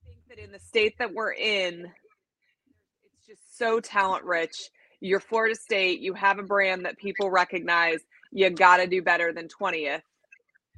[0.03, 4.55] think that in the state that we're in, it's just so talent rich.
[4.99, 7.99] You're Florida State, you have a brand that people recognize.
[8.33, 10.01] You got to do better than 20th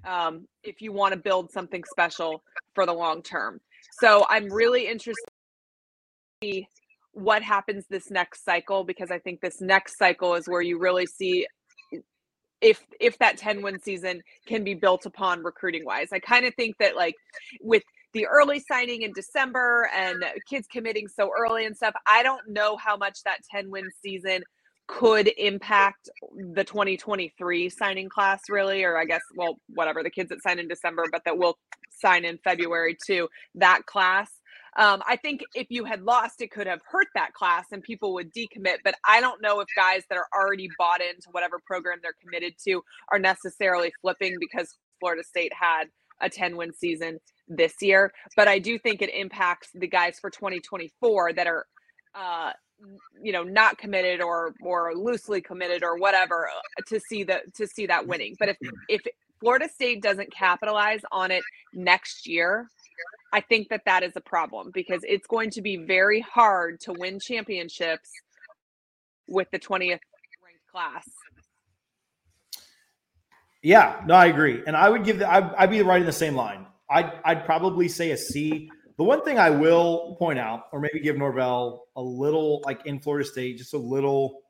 [0.06, 3.60] um, if you want to build something special for the long term.
[4.00, 5.26] So I'm really interested
[6.42, 6.68] to see
[7.14, 11.06] what happens this next cycle because I think this next cycle is where you really
[11.06, 11.46] see
[12.62, 16.10] if if that 10 win season can be built upon recruiting wise.
[16.12, 17.16] I kind of think that like
[17.62, 17.84] with
[18.14, 22.76] the early signing in December and kids committing so early and stuff, I don't know
[22.78, 24.44] how much that 10 win season
[24.90, 26.10] could impact
[26.56, 30.68] the 2023 signing class really or i guess well whatever the kids that sign in
[30.68, 31.58] december but that will
[31.92, 34.32] sign in february too that class.
[34.78, 38.14] Um, i think if you had lost it could have hurt that class and people
[38.16, 42.00] would decommit but i don't know if guys that are already bought into whatever program
[42.02, 45.86] they're committed to are necessarily flipping because florida state had
[46.22, 48.12] a 10 win season this year.
[48.36, 51.66] But i do think it impacts the guys for 2024 that are
[52.16, 52.52] uh,
[53.22, 57.68] you know, not committed or or loosely committed or whatever uh, to see the to
[57.68, 58.36] see that winning.
[58.40, 58.58] But if
[58.90, 59.02] if
[59.40, 62.68] Florida State doesn't capitalize on it next year,
[63.34, 66.94] I think that that is a problem because it's going to be very hard to
[66.94, 68.10] win championships
[69.28, 70.02] with the 20th ranked
[70.72, 71.08] class.
[73.62, 76.14] Yeah, no, I agree, and I would give the, I'd, I'd be right in the
[76.14, 76.66] same line.
[76.90, 78.70] I'd I'd probably say a C.
[79.00, 83.00] The one thing I will point out, or maybe give Norvell a little, like in
[83.00, 84.42] Florida State, just a little,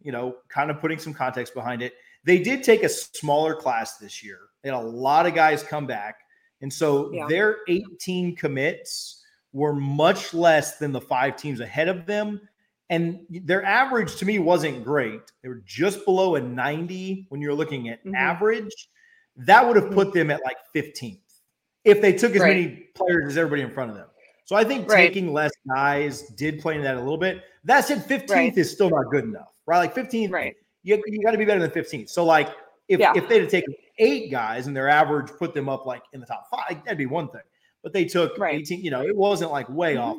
[0.00, 1.94] you know, kind of putting some context behind it.
[2.22, 4.38] They did take a smaller class this year.
[4.62, 6.20] They had a lot of guys come back.
[6.60, 7.26] And so yeah.
[7.28, 12.40] their 18 commits were much less than the five teams ahead of them.
[12.88, 15.32] And their average to me wasn't great.
[15.42, 18.14] They were just below a 90 when you're looking at mm-hmm.
[18.14, 18.88] average.
[19.34, 20.18] That would have put mm-hmm.
[20.18, 21.25] them at like 15th
[21.86, 22.56] if they took as right.
[22.56, 24.08] many players as everybody in front of them.
[24.44, 25.08] So I think right.
[25.08, 27.42] taking less guys did play into that a little bit.
[27.64, 28.58] That said, 15th right.
[28.58, 29.78] is still not good enough, right?
[29.78, 30.54] Like 15th, right
[30.86, 32.06] you, you got to be better than 15.
[32.06, 32.48] So like
[32.88, 33.12] if yeah.
[33.16, 36.26] if they'd have taken eight guys and their average put them up like in the
[36.26, 37.42] top five, that'd be one thing.
[37.82, 38.54] But they took right.
[38.54, 40.18] 18, you know, it wasn't like way mm-hmm.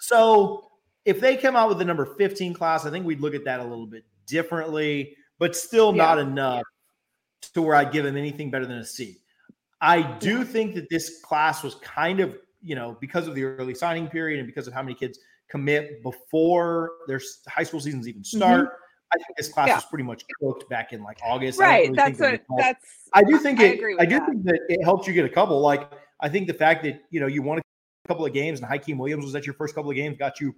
[0.00, 0.70] So
[1.04, 3.60] if they come out with the number 15 class, I think we'd look at that
[3.60, 6.04] a little bit differently, but still yeah.
[6.04, 6.64] not enough
[7.54, 9.18] to where I'd give them anything better than a C.
[9.80, 13.74] I do think that this class was kind of, you know, because of the early
[13.74, 15.18] signing period and because of how many kids
[15.50, 18.66] commit before their high school seasons even start.
[18.66, 19.76] Mm-hmm I think this class yeah.
[19.76, 21.58] was pretty much cooked back in like August.
[21.58, 21.84] Right.
[21.84, 23.08] Really that's what that's.
[23.14, 23.80] I do think it.
[23.98, 24.26] I, I do that.
[24.26, 25.60] think that it helped you get a couple.
[25.60, 27.62] Like I think the fact that you know you won a
[28.08, 30.54] couple of games and Hykeem Williams was at your first couple of games got you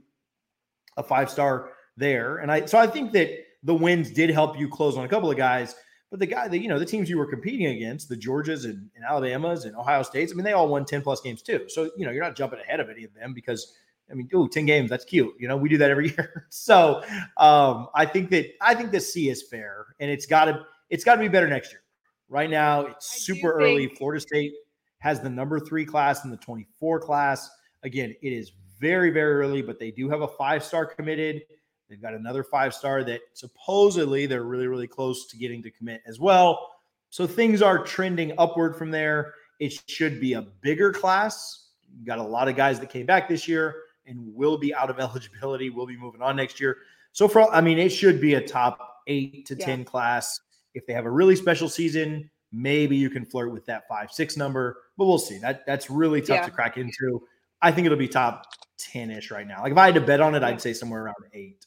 [0.96, 3.30] a five star there, and I so I think that
[3.62, 5.76] the wins did help you close on a couple of guys.
[6.10, 8.90] But the guy that you know the teams you were competing against, the Georgias and,
[8.96, 11.66] and Alabamas and Ohio States, I mean they all won ten plus games too.
[11.68, 13.74] So you know you're not jumping ahead of any of them because
[14.10, 15.32] I mean, oh, 10 games, that's cute.
[15.38, 16.46] You know, we do that every year.
[16.48, 17.02] so
[17.36, 21.20] um, I think that I think the C is fair and it's gotta it's gotta
[21.20, 21.82] be better next year.
[22.28, 23.86] Right now, it's super early.
[23.86, 24.52] Think- Florida State
[24.98, 27.50] has the number three class in the 24 class.
[27.82, 31.42] Again, it is very, very early, but they do have a five-star committed.
[31.90, 36.20] They've got another five-star that supposedly they're really, really close to getting to commit as
[36.20, 36.70] well.
[37.10, 39.34] So things are trending upward from there.
[39.58, 41.66] It should be a bigger class.
[41.98, 43.74] You got a lot of guys that came back this year
[44.06, 46.78] and will be out of eligibility, will be moving on next year.
[47.12, 49.66] So for I mean, it should be a top eight to yeah.
[49.66, 50.40] ten class.
[50.74, 54.36] If they have a really special season, maybe you can flirt with that five, six
[54.36, 55.38] number, but we'll see.
[55.38, 56.44] That that's really tough yeah.
[56.44, 57.22] to crack into.
[57.60, 58.46] I think it'll be top
[58.78, 59.62] 10-ish right now.
[59.62, 61.66] Like if I had to bet on it, I'd say somewhere around eight.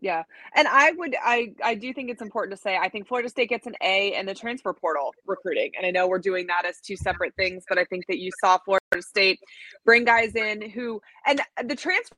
[0.00, 0.22] Yeah.
[0.54, 3.48] And I would I I do think it's important to say I think Florida State
[3.48, 5.72] gets an A in the transfer portal recruiting.
[5.76, 8.30] And I know we're doing that as two separate things, but I think that you
[8.40, 9.40] saw Florida State
[9.84, 12.14] bring guys in who and the transfer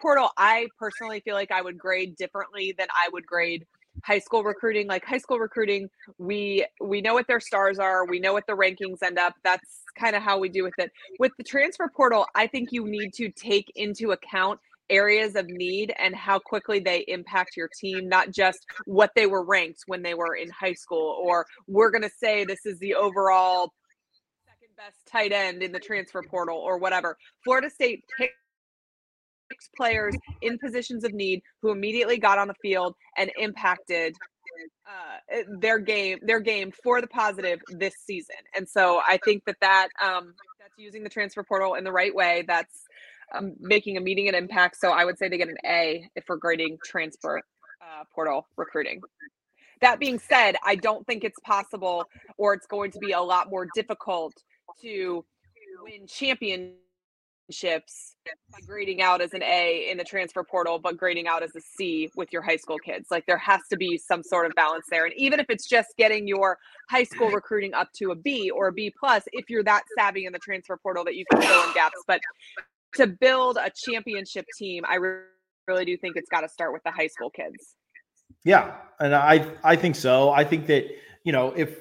[0.00, 3.66] portal I personally feel like I would grade differently than I would grade
[4.04, 8.18] high school recruiting like high school recruiting we we know what their stars are we
[8.18, 11.32] know what the rankings end up that's kind of how we do with it with
[11.38, 16.14] the transfer portal i think you need to take into account areas of need and
[16.14, 20.34] how quickly they impact your team, not just what they were ranked when they were
[20.34, 23.72] in high school, or we're going to say this is the overall
[24.46, 27.16] second best tight end in the transfer portal or whatever.
[27.44, 33.30] Florida State picks players in positions of need who immediately got on the field and
[33.38, 34.14] impacted
[34.88, 39.56] uh, their game their game for the positive this season and so i think that
[39.60, 42.85] that um, that's using the transfer portal in the right way that's
[43.34, 44.76] um, making a meeting and impact.
[44.76, 49.00] So I would say they get an A if we're grading transfer uh, portal recruiting.
[49.80, 52.04] That being said, I don't think it's possible
[52.38, 54.32] or it's going to be a lot more difficult
[54.80, 55.24] to
[55.82, 56.78] win championships
[58.50, 61.60] by grading out as an A in the transfer portal, but grading out as a
[61.60, 63.08] C with your high school kids.
[63.10, 65.04] Like there has to be some sort of balance there.
[65.04, 66.58] And even if it's just getting your
[66.88, 70.24] high school recruiting up to a B or a B plus, if you're that savvy
[70.24, 72.02] in the transfer portal that you can fill in gaps.
[72.06, 72.20] But
[72.96, 74.98] to build a championship team, I
[75.66, 77.76] really do think it's got to start with the high school kids.
[78.44, 80.30] Yeah, and I I think so.
[80.30, 80.86] I think that
[81.24, 81.78] you know if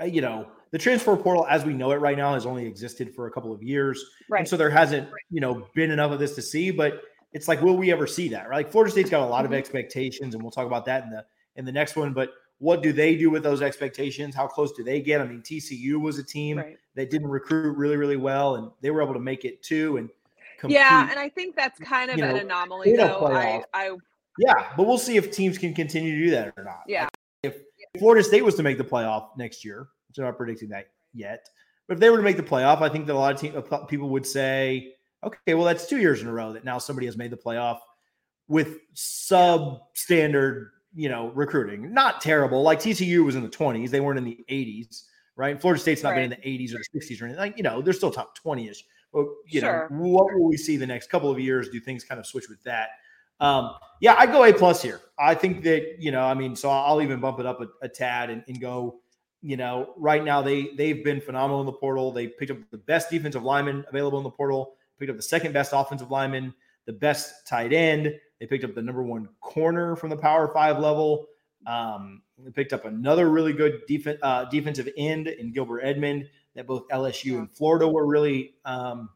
[0.00, 3.14] uh, you know the transfer portal as we know it right now has only existed
[3.14, 4.40] for a couple of years, right?
[4.40, 6.70] And so there hasn't you know been enough of this to see.
[6.70, 8.48] But it's like, will we ever see that?
[8.48, 8.58] Right?
[8.58, 9.58] Like Florida State's got a lot of mm-hmm.
[9.58, 11.24] expectations, and we'll talk about that in the
[11.56, 12.12] in the next one.
[12.12, 14.34] But what do they do with those expectations?
[14.34, 15.20] How close do they get?
[15.20, 16.76] I mean, TCU was a team right.
[16.96, 19.96] that didn't recruit really, really well, and they were able to make it too.
[19.96, 20.10] And
[20.58, 20.76] compete.
[20.76, 23.26] Yeah, and I think that's kind of an know, anomaly, though.
[23.26, 23.96] I, I,
[24.38, 26.82] yeah, but we'll see if teams can continue to do that or not.
[26.86, 27.08] Yeah.
[27.42, 27.56] If
[27.98, 31.48] Florida State was to make the playoff next year, which I'm not predicting that yet.
[31.86, 33.62] But if they were to make the playoff, I think that a lot of team,
[33.86, 34.94] people would say,
[35.24, 37.78] okay, well, that's two years in a row that now somebody has made the playoff.
[38.48, 41.92] with substandard, you know, recruiting.
[41.92, 42.62] Not terrible.
[42.62, 45.04] Like TCU was in the 20s, they weren't in the 80s,
[45.36, 45.60] right?
[45.60, 46.28] Florida State's not right.
[46.28, 47.40] been in the 80s or the 60s or anything.
[47.40, 48.78] Like, you know, they're still top 20ish.
[49.12, 49.88] But you sure.
[49.90, 51.68] know, what will we see the next couple of years?
[51.68, 52.90] Do things kind of switch with that?
[53.40, 55.00] Um, yeah, I go A plus here.
[55.18, 57.88] I think that you know, I mean, so I'll even bump it up a, a
[57.88, 59.00] tad and, and, go.
[59.40, 62.10] You know, right now they they've been phenomenal in the portal.
[62.10, 64.74] They picked up the best defensive lineman available in the portal.
[64.98, 66.52] Picked up the second best offensive lineman,
[66.86, 68.12] the best tight end.
[68.40, 71.28] They picked up the number one corner from the Power Five level.
[71.66, 76.66] Um, they picked up another really good def- uh, defensive end in Gilbert Edmond that
[76.66, 79.10] both LSU and Florida were really um,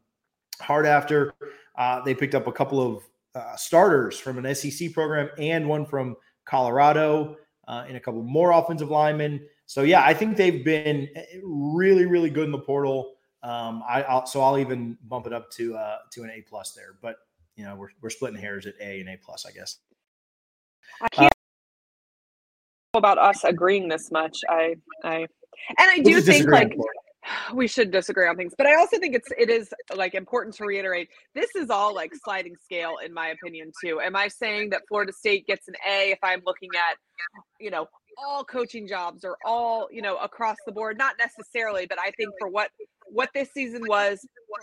[0.59, 1.33] hard after.
[1.75, 3.03] Uh, they picked up a couple of
[3.35, 8.51] uh, starters from an SEC program and one from Colorado uh, and a couple more
[8.51, 9.45] offensive linemen.
[9.65, 13.13] So yeah, I think they've been eh, really, really good in the portal.
[13.41, 16.73] Um, I I'll, so I'll even bump it up to uh, to an A plus
[16.73, 16.95] there.
[17.01, 17.17] But
[17.55, 19.77] you know, we're we're splitting hairs at A and A plus, I guess.
[21.01, 21.32] I can't uh,
[22.93, 24.39] about us agreeing this much.
[24.49, 25.27] I I and
[25.79, 26.75] I do think like
[27.53, 30.65] we should disagree on things but i also think it's it is like important to
[30.65, 34.01] reiterate this is all like sliding scale in my opinion too.
[34.01, 36.97] Am i saying that florida state gets an a if i'm looking at
[37.59, 40.97] you know all coaching jobs or all you know across the board?
[40.97, 42.69] Not necessarily but i think for what
[43.07, 44.19] what this season was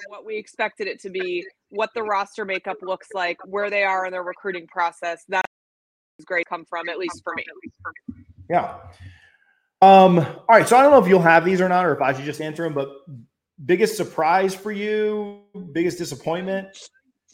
[0.09, 4.07] what we expected it to be what the roster makeup looks like where they are
[4.07, 5.45] in their recruiting process that
[6.19, 7.45] is great come from at least for me
[8.51, 8.75] yeah
[9.83, 10.69] um, all right.
[10.69, 12.41] So I don't know if you'll have these or not, or if I should just
[12.41, 12.91] answer them, but
[13.65, 15.41] biggest surprise for you,
[15.73, 16.69] biggest disappointment?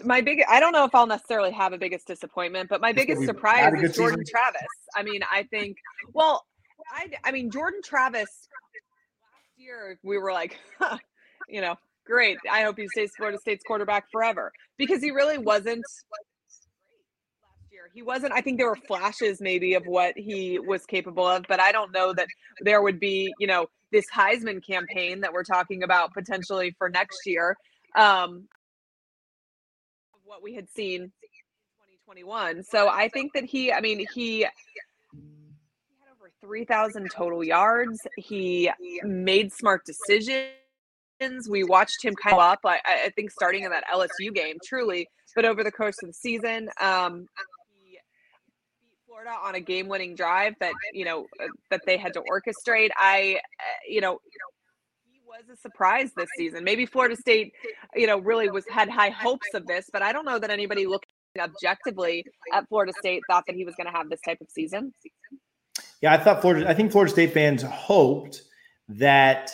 [0.05, 3.25] My big, I don't know if I'll necessarily have a biggest disappointment, but my biggest
[3.25, 4.25] surprise is Jordan season?
[4.31, 4.69] Travis.
[4.95, 5.77] I mean, I think,
[6.13, 6.45] well,
[6.93, 10.99] I, I mean, Jordan Travis last year, we were like, huh,
[11.49, 12.39] you know, great.
[12.51, 15.85] I hope he stays Florida State's quarterback forever because he really wasn't.
[17.97, 21.61] He wasn't, I think there were flashes maybe of what he was capable of, but
[21.61, 22.27] I don't know that
[22.61, 27.21] there would be, you know, this Heisman campaign that we're talking about potentially for next
[27.25, 27.57] year.
[27.97, 28.49] Um,
[30.25, 31.09] what we had seen in
[32.05, 32.65] 2021.
[32.65, 34.51] So I think that he, I mean, he, had
[36.21, 37.99] over 3,000 total yards.
[38.19, 38.71] He
[39.05, 40.51] made smart decisions.
[41.49, 45.47] We watched him of up, I, I think, starting in that LSU game, truly, but
[45.47, 46.69] over the course of the season.
[46.79, 47.27] Um,
[49.17, 52.91] Florida on a game-winning drive that you know uh, that they had to orchestrate.
[52.97, 54.19] I, uh, you know,
[55.11, 56.65] he was a surprise this season.
[56.65, 57.53] Maybe Florida State,
[57.95, 60.87] you know, really was had high hopes of this, but I don't know that anybody
[60.87, 64.49] looking objectively at Florida State thought that he was going to have this type of
[64.51, 64.93] season.
[66.03, 66.69] Yeah, I thought Florida.
[66.69, 68.43] I think Florida State fans hoped
[68.89, 69.51] that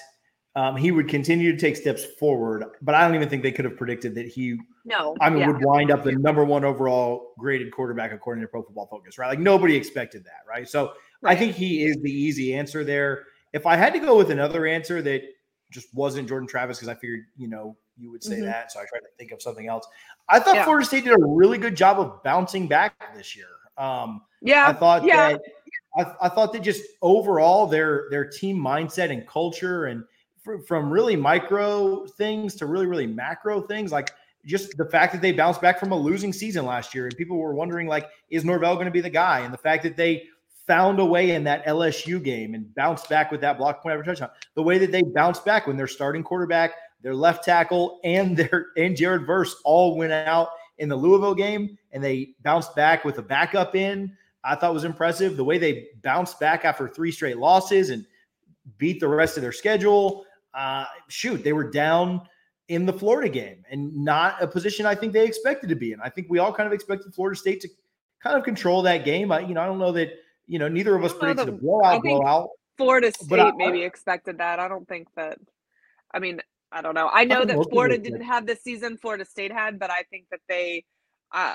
[0.54, 3.64] um, he would continue to take steps forward, but I don't even think they could
[3.64, 5.46] have predicted that he no, I mean, yeah.
[5.48, 9.28] would wind up the number one overall graded quarterback according to Pro Football Focus, right?
[9.28, 10.68] Like nobody expected that, right?
[10.68, 11.36] So right.
[11.36, 13.24] I think he is the easy answer there.
[13.52, 15.22] If I had to go with another answer that
[15.70, 18.46] just wasn't Jordan Travis, because I figured you know you would say mm-hmm.
[18.46, 19.86] that, so I tried to think of something else.
[20.28, 20.64] I thought yeah.
[20.64, 23.46] Florida State did a really good job of bouncing back this year.
[23.78, 25.32] Um, yeah, I thought yeah.
[25.32, 25.40] that
[25.96, 30.04] I, I thought that just overall their their team mindset and culture and
[30.66, 34.12] from really micro things to really really macro things like
[34.44, 37.37] just the fact that they bounced back from a losing season last year and people
[37.37, 39.40] were wondering like is Norvell going to be the guy?
[39.40, 40.24] And the fact that they
[40.66, 44.09] found a way in that LSU game and bounced back with that block point after
[44.09, 44.31] touchdown.
[44.55, 48.68] The way that they bounced back when their starting quarterback their left tackle and their
[48.76, 53.18] and Jared Verse all went out in the Louisville game and they bounced back with
[53.18, 55.37] a backup in I thought was impressive.
[55.37, 58.05] The way they bounced back after three straight losses and
[58.76, 62.22] beat the rest of their schedule uh, shoot they were down
[62.68, 66.00] in the Florida game and not a position I think they expected to be in.
[66.00, 67.68] I think we all kind of expected Florida State to
[68.22, 69.32] kind of control that game.
[69.32, 70.10] I, you know, I don't know that,
[70.46, 72.48] you know, neither of us predicted the, a blowout, blowout.
[72.78, 74.58] Florida State I, maybe expected that.
[74.58, 75.38] I don't think that,
[76.14, 77.10] I mean, I don't know.
[77.12, 80.26] I know I that Florida didn't have the season Florida State had, but I think
[80.30, 80.84] that they,
[81.33, 81.54] uh,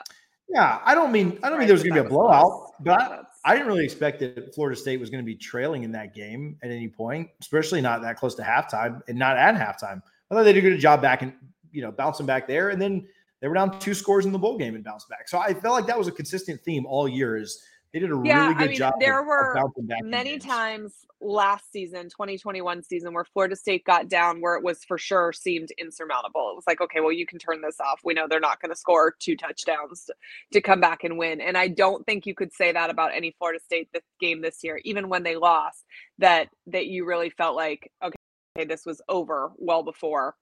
[0.49, 3.01] yeah, I don't mean I don't mean there was going to be a blowout, but
[3.01, 6.15] I, I, didn't really expect that Florida State was going to be trailing in that
[6.15, 10.01] game at any point, especially not that close to halftime and not at halftime.
[10.31, 11.33] I thought they did a good job back and
[11.71, 13.05] you know bouncing back there, and then
[13.41, 15.27] they were down two scores in the bowl game and bounced back.
[15.27, 17.35] So I felt like that was a consistent theme all year.
[17.35, 17.61] Is
[17.93, 18.93] they did a yeah, really good I mean, job.
[18.99, 19.71] There of, were of
[20.03, 24.97] many times last season, 2021 season, where Florida State got down where it was for
[24.97, 26.49] sure seemed insurmountable.
[26.51, 28.01] It was like, okay, well, you can turn this off.
[28.03, 30.13] We know they're not going to score two touchdowns to,
[30.53, 31.39] to come back and win.
[31.39, 34.63] And I don't think you could say that about any Florida State this game this
[34.63, 35.85] year, even when they lost.
[36.19, 40.35] That that you really felt like, okay, this was over well before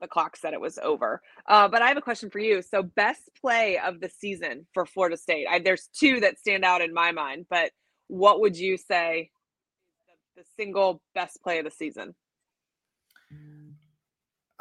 [0.00, 1.22] the clock said it was over.
[1.46, 2.62] Uh, but I have a question for you.
[2.62, 5.46] So, best play of the season for Florida State.
[5.50, 7.72] I, there's two that stand out in my mind, but
[8.08, 9.30] what would you say
[10.34, 12.14] the, the single best play of the season?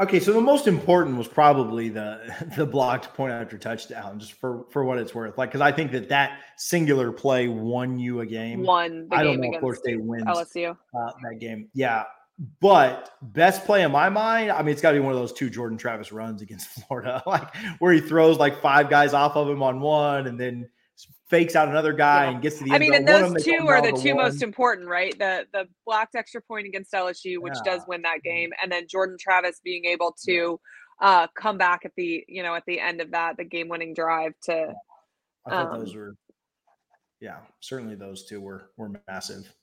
[0.01, 4.65] Okay, so the most important was probably the the blocked point after touchdown, just for
[4.69, 5.37] for what it's worth.
[5.37, 8.63] Like, because I think that that singular play won you a game.
[8.63, 11.67] Won I don't know if Florida State wins LSU uh, that game.
[11.73, 12.05] Yeah,
[12.61, 15.33] but best play in my mind, I mean, it's got to be one of those
[15.33, 19.49] two Jordan Travis runs against Florida, like where he throws like five guys off of
[19.49, 20.69] him on one, and then
[21.29, 22.31] fakes out another guy yeah.
[22.31, 22.71] and gets to the.
[22.71, 24.25] I mean, and those two are the two one.
[24.25, 25.17] most important, right?
[25.19, 27.73] The the blocked extra point against LSU, which yeah.
[27.73, 28.29] does win that mm-hmm.
[28.29, 30.59] game, and then Jordan Travis being able to
[31.01, 33.93] uh, come back at the you know at the end of that the game winning
[33.93, 34.73] drive to.
[35.45, 36.15] I thought um, those were,
[37.19, 39.53] yeah, certainly those two were were massive.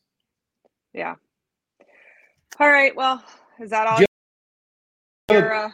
[0.92, 1.16] Yeah.
[2.59, 2.94] All right.
[2.96, 3.22] Well,
[3.61, 4.00] is that all?
[5.30, 5.70] Your, uh,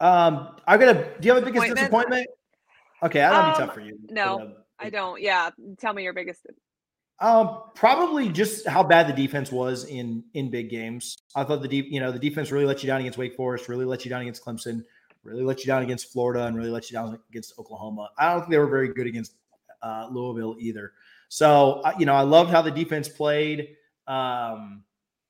[0.00, 1.14] um, I got a.
[1.20, 2.28] Do you have a biggest disappointment?
[3.02, 3.98] Okay, that'll um, be tough for you.
[4.10, 5.20] No, but, uh, I don't.
[5.20, 6.46] Yeah, tell me your biggest.
[7.20, 11.16] Um, probably just how bad the defense was in in big games.
[11.34, 13.68] I thought the deep, you know, the defense really let you down against Wake Forest,
[13.68, 14.84] really let you down against Clemson,
[15.22, 18.10] really let you down against Florida, and really let you down against Oklahoma.
[18.18, 19.34] I don't think they were very good against
[19.82, 20.92] uh, Louisville either.
[21.28, 23.76] So, uh, you know, I loved how the defense played
[24.06, 24.82] um,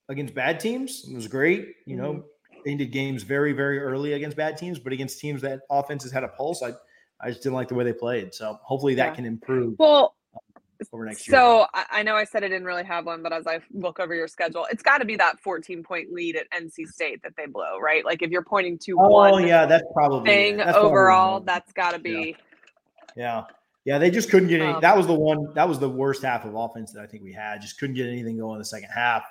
[0.09, 1.07] against bad teams.
[1.09, 1.77] It was great.
[1.87, 2.61] You know, mm-hmm.
[2.67, 6.29] ended games very, very early against bad teams, but against teams that offenses had a
[6.29, 6.73] pulse, I
[7.21, 8.35] I just didn't like the way they played.
[8.35, 9.15] So hopefully that yeah.
[9.15, 9.77] can improve.
[9.79, 10.15] Well,
[10.93, 11.37] over next year.
[11.37, 14.15] So I know I said I didn't really have one, but as I look over
[14.15, 17.47] your schedule, it's got to be that 14 point lead at NC State that they
[17.47, 18.05] blow, right?
[18.05, 21.73] Like if you're pointing to oh, one yeah, that's probably thing that's overall, probably that's
[21.73, 22.37] got to be.
[23.17, 23.25] Yeah.
[23.25, 23.45] yeah.
[23.85, 23.99] yeah.
[23.99, 24.73] they just couldn't get any.
[24.73, 25.53] Um, that was the one.
[25.55, 27.61] That was the worst half of offense that I think we had.
[27.61, 29.25] Just couldn't get anything going in the second half.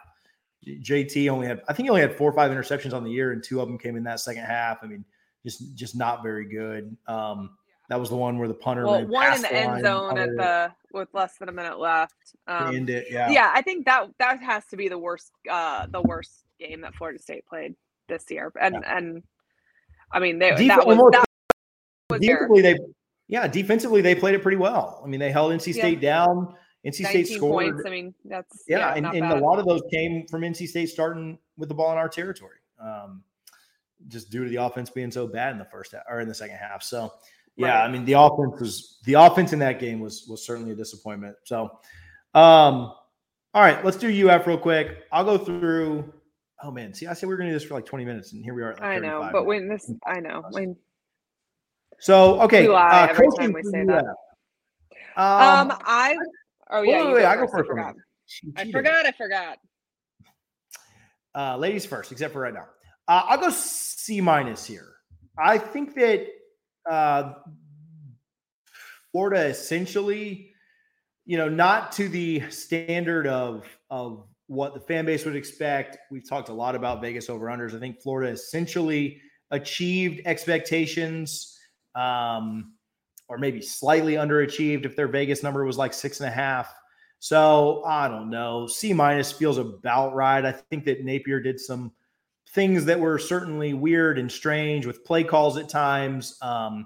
[0.65, 3.31] JT only had, I think he only had four or five interceptions on the year,
[3.31, 4.79] and two of them came in that second half.
[4.83, 5.05] I mean,
[5.43, 6.95] just just not very good.
[7.07, 7.57] Um,
[7.89, 10.29] that was the one where the punter well, one in the, the end zone at
[10.29, 12.15] the with less than a minute left.
[12.47, 13.29] Um, end it, yeah.
[13.29, 16.95] Yeah, I think that that has to be the worst uh the worst game that
[16.95, 17.75] Florida State played
[18.07, 18.51] this year.
[18.59, 18.97] And yeah.
[18.97, 19.23] and
[20.11, 21.25] I mean they Def- that was, that
[22.09, 22.77] was defensively they
[23.27, 25.01] yeah, defensively they played it pretty well.
[25.03, 26.25] I mean, they held NC State yeah.
[26.25, 26.55] down.
[26.85, 27.75] NC State scored.
[27.75, 27.83] Points.
[27.85, 30.89] I mean, that's yeah, yeah and, and a lot of those came from NC State
[30.89, 32.57] starting with the ball in our territory.
[32.79, 33.23] Um,
[34.07, 36.35] just due to the offense being so bad in the first half or in the
[36.35, 36.83] second half.
[36.83, 37.13] So
[37.55, 37.85] yeah, right.
[37.85, 41.35] I mean the offense was the offense in that game was was certainly a disappointment.
[41.43, 41.63] So,
[42.33, 42.93] um,
[43.53, 45.03] all right, let's do UF real quick.
[45.11, 46.11] I'll go through.
[46.63, 48.33] Oh man, see, I said we are going to do this for like 20 minutes,
[48.33, 48.73] and here we are.
[48.73, 50.75] Like I know, but when this, I know when.
[51.99, 54.05] So okay, uh, every time we say that.
[55.15, 56.17] Um, um, I.
[56.73, 57.65] Oh yeah, wait, wait, wait I go first.
[57.65, 57.95] I forgot.
[58.57, 59.05] I forgot.
[59.05, 59.57] I forgot.
[61.35, 62.67] Uh, ladies first, except for right now.
[63.07, 64.93] Uh, I'll go C minus here.
[65.37, 66.27] I think that
[66.89, 67.33] uh,
[69.11, 70.51] Florida essentially,
[71.25, 75.97] you know, not to the standard of of what the fan base would expect.
[76.11, 77.75] We've talked a lot about Vegas over unders.
[77.75, 79.21] I think Florida essentially
[79.51, 81.57] achieved expectations,
[81.95, 82.73] um,
[83.27, 86.73] or maybe slightly underachieved if their Vegas number was like six and a half.
[87.19, 88.67] So I don't know.
[88.67, 90.43] C minus feels about right.
[90.43, 91.93] I think that Napier did some
[92.49, 96.37] things that were certainly weird and strange with play calls at times.
[96.41, 96.85] Um,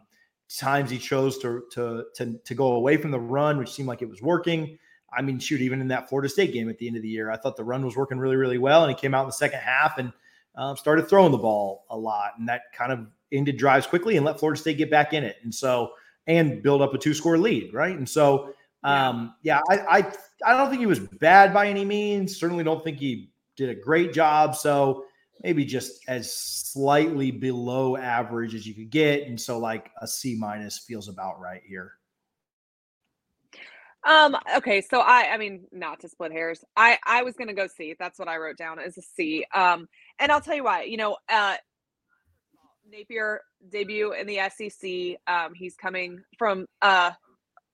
[0.55, 4.01] times he chose to, to to to go away from the run, which seemed like
[4.01, 4.77] it was working.
[5.11, 7.31] I mean, shoot, even in that Florida State game at the end of the year,
[7.31, 9.33] I thought the run was working really, really well, and he came out in the
[9.33, 10.11] second half and
[10.55, 14.25] uh, started throwing the ball a lot, and that kind of ended drives quickly and
[14.25, 15.91] let Florida State get back in it, and so
[16.27, 17.97] and build up a two score lead, right?
[17.97, 18.53] And so,
[18.83, 20.13] um, yeah, I, I
[20.45, 22.37] I don't think he was bad by any means.
[22.37, 24.55] Certainly, don't think he did a great job.
[24.55, 25.05] So
[25.43, 29.27] maybe just as slightly below average as you could get.
[29.27, 31.93] And so like a C minus feels about right here.
[34.03, 36.63] Um, okay, so I I mean not to split hairs.
[36.75, 37.95] I I was gonna go C.
[37.99, 39.45] That's what I wrote down as a C.
[39.53, 39.87] Um,
[40.19, 40.83] and I'll tell you why.
[40.83, 41.57] You know, uh
[42.89, 45.19] Napier debut in the SEC.
[45.27, 47.11] Um, he's coming from uh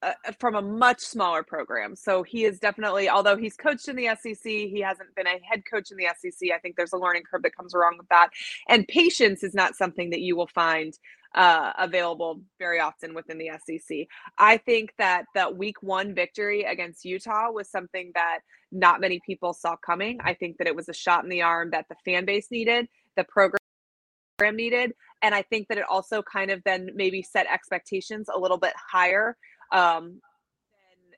[0.03, 1.95] uh, from a much smaller program.
[1.95, 5.64] So he is definitely, although he's coached in the SEC, he hasn't been a head
[5.70, 6.49] coach in the SEC.
[6.53, 8.30] I think there's a learning curve that comes along with that.
[8.68, 10.93] And patience is not something that you will find
[11.36, 14.07] uh, available very often within the SEC.
[14.38, 18.39] I think that that week one victory against Utah was something that
[18.74, 20.20] not many people saw coming.
[20.22, 22.89] I think that it was a shot in the arm that the fan base needed,
[23.16, 23.59] the program
[24.51, 24.93] needed.
[25.21, 28.73] And I think that it also kind of then maybe set expectations a little bit
[28.91, 29.38] higher
[29.71, 30.19] um,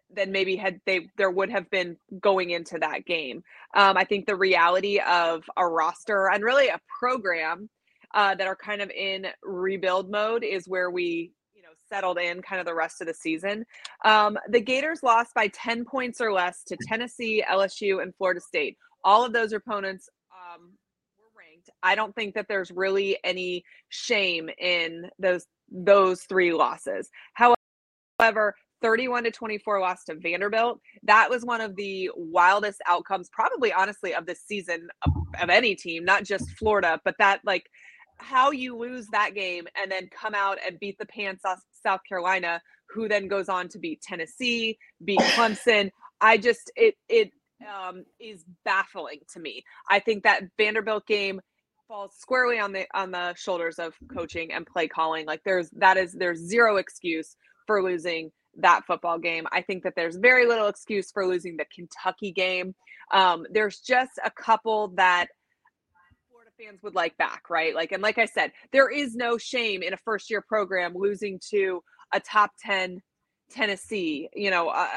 [0.09, 3.43] than, than maybe had they there would have been going into that game.
[3.75, 7.69] Um, I think the reality of a roster and really a program
[8.13, 12.41] uh, that are kind of in rebuild mode is where we you know settled in
[12.41, 13.65] kind of the rest of the season.
[14.03, 18.77] Um, the Gators lost by 10 points or less to Tennessee, LSU, and Florida State.
[19.03, 20.71] All of those opponents um,
[21.83, 27.09] I don't think that there's really any shame in those those three losses.
[27.33, 30.79] However, 31 to 24 loss to Vanderbilt.
[31.03, 35.11] That was one of the wildest outcomes, probably honestly, of this season of,
[35.41, 37.65] of, any team, not just Florida, but that like
[38.17, 42.01] how you lose that game and then come out and beat the pants off South
[42.07, 45.89] Carolina, who then goes on to beat Tennessee, beat Clemson.
[46.21, 47.31] I just it it
[47.65, 49.63] um, is baffling to me.
[49.89, 51.41] I think that Vanderbilt game
[51.87, 55.25] falls squarely on the on the shoulders of coaching and play calling.
[55.25, 57.35] Like there's that is there's zero excuse
[57.67, 59.45] for losing that football game.
[59.51, 62.73] I think that there's very little excuse for losing the Kentucky game.
[63.11, 65.27] Um, there's just a couple that
[66.29, 67.75] Florida fans would like back, right?
[67.75, 71.39] Like, and like I said, there is no shame in a first year program losing
[71.51, 71.83] to
[72.13, 73.01] a top 10
[73.51, 74.87] Tennessee, you know, uh,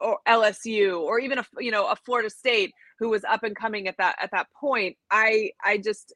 [0.00, 3.88] or LSU, or even a you know a Florida State who was up and coming
[3.88, 4.96] at that at that point.
[5.10, 6.14] I I just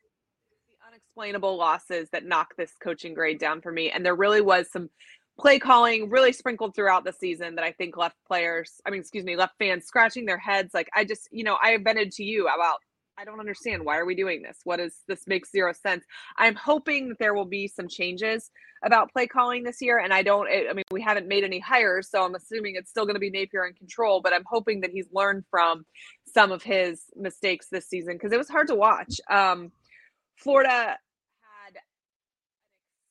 [1.16, 4.90] unexplainable losses that knock this coaching grade down for me, and there really was some
[5.38, 9.24] play calling really sprinkled throughout the season that I think left players, I mean, excuse
[9.24, 10.72] me, left fans scratching their heads.
[10.72, 12.78] Like, I just, you know, I vented to you about,
[13.18, 13.84] I don't understand.
[13.84, 14.58] Why are we doing this?
[14.64, 16.04] What is this makes zero sense.
[16.36, 18.50] I'm hoping that there will be some changes
[18.84, 19.98] about play calling this year.
[19.98, 23.04] And I don't, I mean, we haven't made any hires, so I'm assuming it's still
[23.04, 25.84] going to be Napier in control, but I'm hoping that he's learned from
[26.32, 29.20] some of his mistakes this season because it was hard to watch.
[29.30, 29.72] Um,
[30.36, 31.82] Florida had an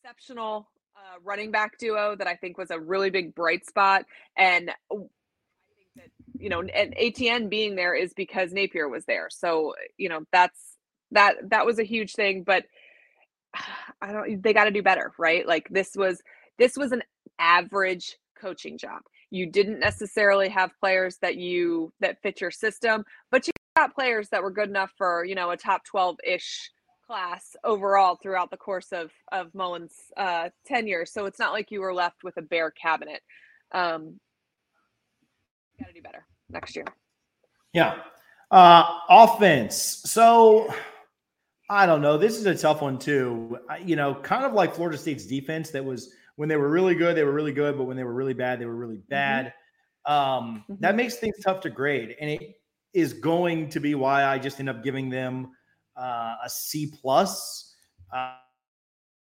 [0.04, 4.06] exceptional uh, running back duo that I think was a really big bright spot.
[4.38, 9.28] And I think that, you know, and Etienne being there is because Napier was there.
[9.30, 10.78] So, you know, that's
[11.12, 12.44] that that was a huge thing.
[12.44, 12.66] But
[14.02, 15.48] I don't they gotta do better, right?
[15.48, 16.22] Like this was
[16.58, 17.04] this was an
[17.40, 19.02] average coaching job.
[19.32, 24.30] You didn't necessarily have players that you that fit your system, but you got players
[24.30, 26.70] that were good enough for, you know, a top 12 ish
[27.06, 31.06] class overall throughout the course of of Mullen's uh, tenure.
[31.06, 33.22] So it's not like you were left with a bare cabinet.
[33.72, 34.20] Um,
[35.80, 36.86] Got to do better next year.
[37.74, 37.96] Yeah.
[38.52, 40.02] Uh, offense.
[40.06, 40.72] So
[41.70, 42.18] I don't know.
[42.18, 43.58] This is a tough one too.
[43.84, 45.72] You know, kind of like Florida State's defense.
[45.72, 48.14] That was when they were really good, they were really good, but when they were
[48.14, 49.10] really bad, they were really mm-hmm.
[49.10, 49.54] bad.
[50.08, 50.14] Mm-hmm.
[50.14, 50.82] Um, mm-hmm.
[50.82, 52.60] That makes things tough to grade, and it
[52.94, 55.52] is going to be why I just end up giving them
[55.98, 57.76] uh, a C plus.
[58.14, 58.34] Uh,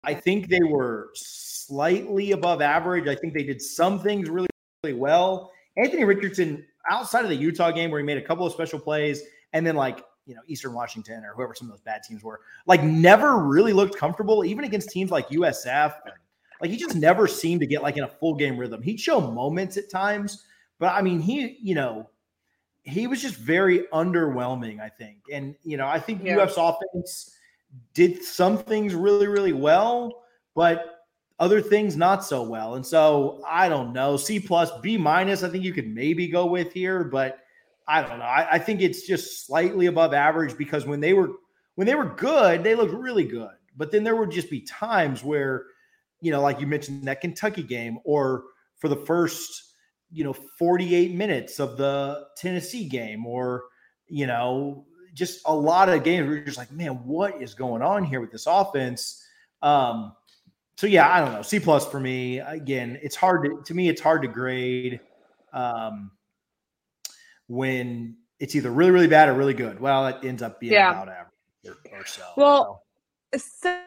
[0.05, 3.09] I think they were slightly above average.
[3.09, 4.49] I think they did some things really,
[4.83, 5.51] really well.
[5.77, 9.23] Anthony Richardson, outside of the Utah game where he made a couple of special plays,
[9.53, 12.41] and then like you know Eastern Washington or whoever some of those bad teams were,
[12.67, 15.95] like never really looked comfortable, even against teams like USF.
[16.61, 18.83] Like he just never seemed to get like in a full game rhythm.
[18.83, 20.45] He'd show moments at times,
[20.79, 22.09] but I mean he, you know,
[22.85, 25.17] he was just very underwhelming, I think.
[25.33, 26.37] And, you know, I think yeah.
[26.37, 27.35] UF's offense
[27.95, 30.23] did some things really, really well,
[30.55, 30.95] but
[31.39, 32.75] other things not so well.
[32.75, 34.17] And so I don't know.
[34.17, 37.39] C plus, B minus, I think you could maybe go with here, but
[37.89, 38.25] I don't know.
[38.25, 41.31] I, I, think it's just slightly above average because when they were
[41.75, 43.51] when they were good, they looked really good.
[43.77, 45.67] But then there would just be times where,
[46.21, 48.45] you know, like you mentioned that Kentucky game, or
[48.79, 49.74] for the first
[50.11, 53.65] you know 48 minutes of the Tennessee game or
[54.07, 57.83] you know just a lot of games where you're just like man what is going
[57.83, 59.25] on here with this offense?
[59.63, 60.13] Um
[60.77, 61.43] so yeah I don't know.
[61.43, 62.41] C plus for me.
[62.41, 65.01] Again it's hard to to me it's hard to grade
[65.53, 66.11] um
[67.47, 69.81] when it's either really really bad or really good.
[69.81, 70.91] Well it ends up being yeah.
[70.91, 71.31] about average
[71.67, 72.83] or, or so well
[73.37, 73.81] so.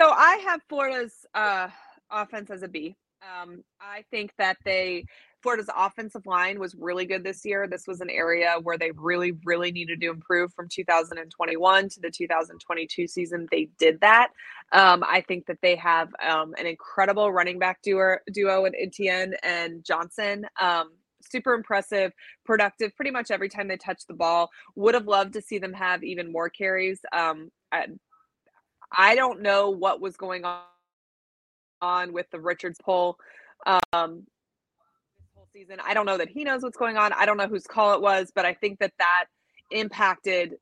[0.00, 1.68] so I have Florida's uh
[2.10, 2.96] offense as a B.
[3.22, 5.04] Um, I think that they
[5.42, 7.66] Florida's offensive line was really good this year.
[7.66, 12.10] This was an area where they really, really needed to improve from 2021 to the
[12.10, 13.48] 2022 season.
[13.50, 14.30] They did that.
[14.72, 19.34] Um, I think that they have um, an incredible running back duo, duo in Etienne
[19.42, 20.46] and Johnson.
[20.60, 22.12] Um, super impressive,
[22.44, 24.50] productive pretty much every time they touch the ball.
[24.76, 27.00] Would have loved to see them have even more carries.
[27.12, 27.86] Um, I,
[28.92, 30.62] I don't know what was going on
[31.82, 33.18] on with the Richards pull.
[33.92, 34.26] Um,
[35.52, 35.78] season.
[35.84, 37.12] I don't know that he knows what's going on.
[37.12, 39.26] I don't know whose call it was, but I think that that
[39.70, 40.56] impacted the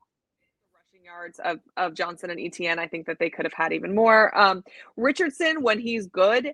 [0.73, 2.79] rushing yards of, of Johnson and Etienne.
[2.79, 4.37] I think that they could have had even more.
[4.37, 4.63] Um,
[4.97, 6.45] Richardson, when he's good,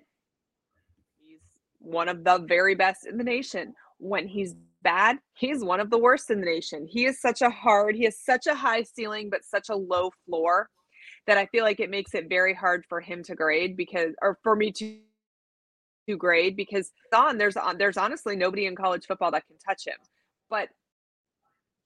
[1.24, 1.40] he's
[1.78, 3.74] one of the very best in the nation.
[3.98, 6.86] When he's bad, he's one of the worst in the nation.
[6.86, 10.10] He is such a hard, he has such a high ceiling, but such a low
[10.26, 10.68] floor
[11.26, 14.38] that I feel like it makes it very hard for him to grade because, or
[14.42, 14.98] for me to
[16.08, 19.86] to grade because on there's on there's honestly nobody in college football that can touch
[19.86, 19.96] him,
[20.48, 20.68] but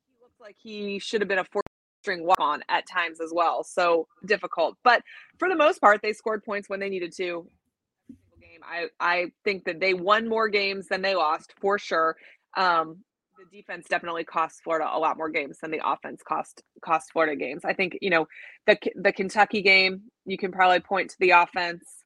[0.07, 1.63] he looks like he should have been a four
[2.03, 3.63] string walk on at times as well.
[3.63, 5.03] So difficult, but
[5.39, 7.47] for the most part, they scored points when they needed to.
[8.41, 8.61] Game.
[8.63, 12.17] I I think that they won more games than they lost for sure.
[12.57, 13.05] Um,
[13.39, 17.37] the defense definitely cost Florida a lot more games than the offense cost cost Florida
[17.37, 17.65] games.
[17.65, 18.29] I think you know
[18.67, 22.00] the the Kentucky game you can probably point to the offense.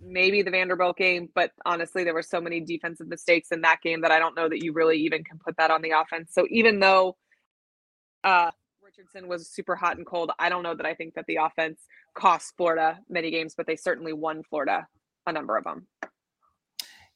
[0.00, 4.00] Maybe the Vanderbilt game, but honestly, there were so many defensive mistakes in that game
[4.02, 6.32] that I don't know that you really even can put that on the offense.
[6.32, 7.16] So even though
[8.22, 11.36] uh, Richardson was super hot and cold, I don't know that I think that the
[11.36, 11.80] offense
[12.14, 14.86] cost Florida many games, but they certainly won Florida
[15.26, 15.86] a number of them.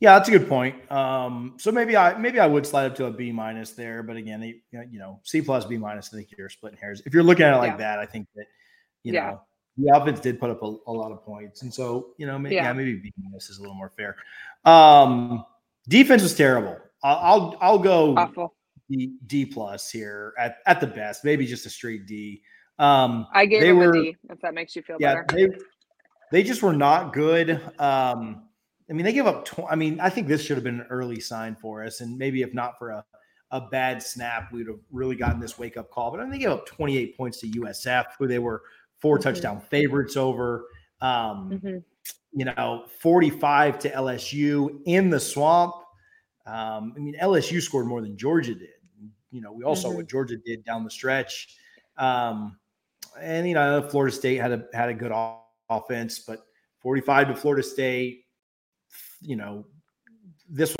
[0.00, 0.90] Yeah, that's a good point.
[0.90, 4.16] Um, so maybe I maybe I would slide up to a B minus there, but
[4.16, 6.12] again, you know, C plus B minus.
[6.12, 7.02] I think you're splitting hairs.
[7.06, 7.76] If you're looking at it like yeah.
[7.76, 8.46] that, I think that
[9.04, 9.30] you yeah.
[9.30, 9.42] know
[9.76, 12.56] the offense did put up a, a, lot of points, and so you know maybe
[12.56, 12.64] yeah.
[12.64, 14.16] yeah maybe B minus is a little more fair.
[14.64, 15.44] Um,
[15.88, 16.76] defense was terrible.
[17.02, 18.54] I'll I'll, I'll go Awful.
[18.90, 22.42] D, D plus here at at the best, maybe just a straight D.
[22.78, 25.26] Um, I gave them were, a D if that makes you feel yeah, better.
[25.36, 25.56] They,
[26.32, 27.60] they just were not good.
[27.78, 28.44] Um,
[28.90, 29.44] I mean, they give up.
[29.46, 32.18] Tw- I mean, I think this should have been an early sign for us, and
[32.18, 33.04] maybe if not for a
[33.52, 36.10] a bad snap, we'd have really gotten this wake up call.
[36.10, 38.62] But I mean, they gave up 28 points to USF, who they were
[39.02, 39.22] 4 mm-hmm.
[39.22, 40.66] touchdown favorites over.
[41.00, 41.78] Um, mm-hmm.
[42.34, 45.74] You know, 45 to LSU in the swamp.
[46.46, 48.70] Um, I mean, LSU scored more than Georgia did.
[49.30, 49.82] You know, we all mm-hmm.
[49.82, 51.56] saw what Georgia did down the stretch.
[51.98, 52.56] Um,
[53.20, 55.12] and you know, Florida State had a had a good
[55.68, 56.40] offense, but
[56.80, 58.24] 45 to Florida State,
[59.20, 59.66] you know,
[60.48, 60.74] this,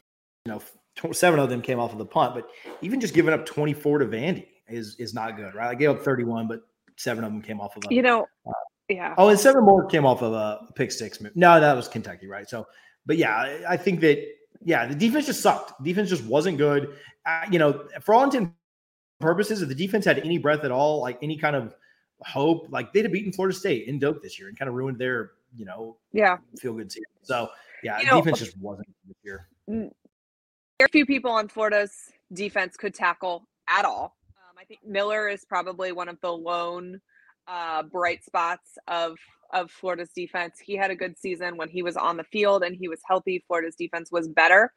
[0.44, 2.48] you know, seven of them came off of the punt, but
[2.80, 5.68] even just giving up 24 to Vandy is is not good, right?
[5.68, 6.60] I gave up 31, but
[6.96, 8.52] seven of them came off of a, you know, uh,
[8.88, 9.14] yeah.
[9.18, 11.20] Oh, and seven more came off of a pick six.
[11.20, 11.32] Move.
[11.34, 12.48] No, that was Kentucky, right?
[12.48, 12.66] So,
[13.06, 14.24] but yeah, I think that
[14.64, 15.82] yeah, the defense just sucked.
[15.82, 16.96] defense just wasn't good.
[17.26, 18.52] Uh, you know, for all intents
[19.20, 21.74] purposes, if the defense had any breath at all, like any kind of
[22.20, 24.98] hope, like they'd have beaten Florida State in Dope this year and kind of ruined
[24.98, 27.06] their, you know, yeah, feel good season.
[27.22, 27.48] So
[27.82, 29.48] yeah, you know, defense just wasn't this year.
[29.66, 29.90] There
[30.82, 34.16] are few people on Florida's defense could tackle at all.
[34.86, 37.00] Miller is probably one of the lone
[37.48, 39.16] uh, bright spots of
[39.52, 40.58] of Florida's defense.
[40.58, 43.44] He had a good season when he was on the field and he was healthy.
[43.46, 44.72] Florida's defense was better,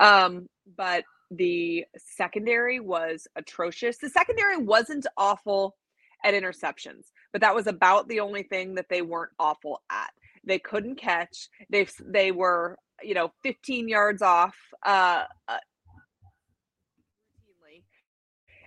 [0.00, 3.98] um, but the secondary was atrocious.
[3.98, 5.76] The secondary wasn't awful
[6.24, 10.10] at interceptions, but that was about the only thing that they weren't awful at.
[10.44, 11.48] They couldn't catch.
[11.68, 14.56] They they were you know 15 yards off.
[14.84, 15.24] Uh,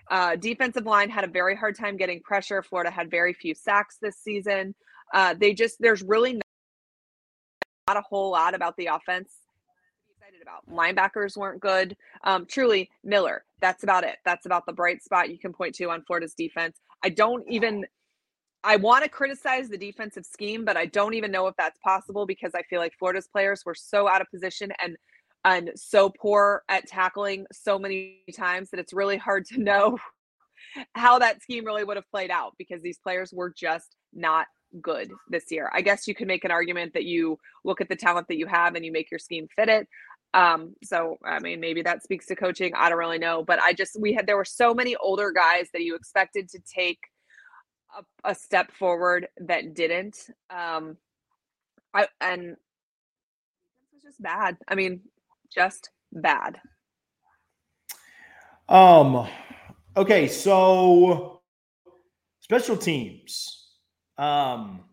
[0.09, 2.63] uh, defensive line had a very hard time getting pressure.
[2.63, 4.73] Florida had very few sacks this season.
[5.13, 6.39] Uh, they just there's really
[7.87, 9.29] not a whole lot about the offense
[10.27, 10.67] excited about.
[10.69, 11.95] Linebackers weren't good.
[12.23, 13.43] Um, truly, Miller.
[13.61, 14.17] That's about it.
[14.25, 16.77] That's about the bright spot you can point to on Florida's defense.
[17.03, 17.85] I don't even
[18.63, 22.25] I want to criticize the defensive scheme, but I don't even know if that's possible
[22.25, 24.97] because I feel like Florida's players were so out of position and
[25.45, 29.97] and so poor at tackling so many times that it's really hard to know
[30.93, 34.47] how that scheme really would have played out because these players were just not
[34.81, 35.69] good this year.
[35.73, 38.47] I guess you could make an argument that you look at the talent that you
[38.47, 39.87] have and you make your scheme fit it.
[40.33, 42.73] Um, so I mean, maybe that speaks to coaching.
[42.75, 45.67] I don't really know, but I just we had there were so many older guys
[45.73, 46.99] that you expected to take
[47.97, 50.17] a, a step forward that didn't.
[50.49, 50.97] Um,
[51.93, 52.57] I and it
[53.93, 54.57] was just bad.
[54.67, 55.01] I mean,
[55.53, 56.59] just bad.
[58.69, 59.27] Um.
[59.95, 61.41] Okay, so
[62.39, 63.69] special teams.
[64.17, 64.83] Um.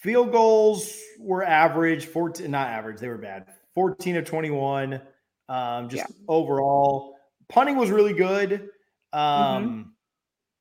[0.00, 3.46] Field goals were average, 14, not average, they were bad.
[3.74, 5.00] 14 of 21.
[5.48, 6.14] Um, just yeah.
[6.28, 7.16] overall.
[7.48, 8.68] Punting was really good.
[9.14, 9.82] Um, mm-hmm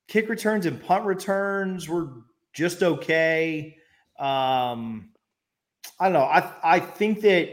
[0.07, 2.09] kick returns and punt returns were
[2.53, 3.77] just okay.
[4.19, 5.09] Um,
[5.99, 6.23] I don't know.
[6.23, 7.49] I I think that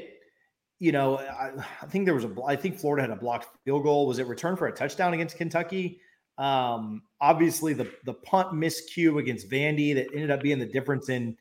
[0.81, 1.53] you know I,
[1.83, 4.07] I, think there was a I think Florida had a blocked field goal.
[4.07, 6.01] Was it returned for a touchdown against Kentucky?
[6.39, 11.37] Um, obviously the the punt miscue against Vandy that ended up being the difference in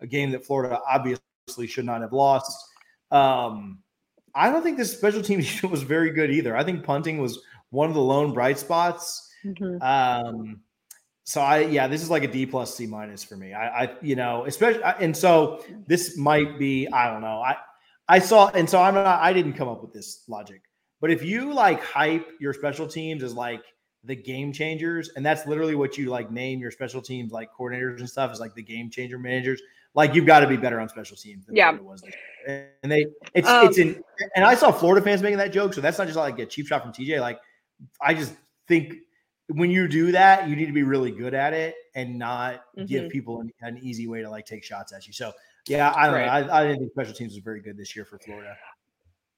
[0.00, 2.52] a game that Florida obviously should not have lost.
[3.10, 3.78] Um,
[4.34, 6.56] I don't think this special team was very good either.
[6.56, 7.40] I think punting was
[7.70, 9.30] one of the lone bright spots.
[9.44, 9.82] Mm-hmm.
[9.82, 10.60] Um,
[11.24, 13.52] so I, yeah, this is like a D plus C minus for me.
[13.52, 17.40] I, I, you know, especially, and so this might be, I don't know.
[17.40, 17.56] I,
[18.08, 20.62] I saw, and so I'm not, I didn't come up with this logic,
[21.00, 23.62] but if you like hype your special teams as like
[24.04, 28.00] the game changers, and that's literally what you like name your special teams like coordinators
[28.00, 29.62] and stuff is like the game changer managers.
[29.94, 31.68] Like you've got to be better on special teams than Yeah.
[31.70, 32.00] Florida was.
[32.00, 32.14] this
[32.46, 32.70] year.
[32.82, 34.02] And they it's Um, it's in
[34.34, 36.66] and I saw Florida fans making that joke, so that's not just like a cheap
[36.66, 37.20] shot from TJ.
[37.20, 37.38] Like
[38.00, 38.32] I just
[38.68, 38.94] think
[39.48, 43.04] when you do that, you need to be really good at it and not give
[43.04, 43.10] Mhm.
[43.10, 45.12] people an, an easy way to like take shots at you.
[45.12, 45.30] So
[45.66, 46.46] yeah, I don't Right.
[46.46, 46.52] know.
[46.52, 48.56] I, I didn't think special teams was very good this year for Florida.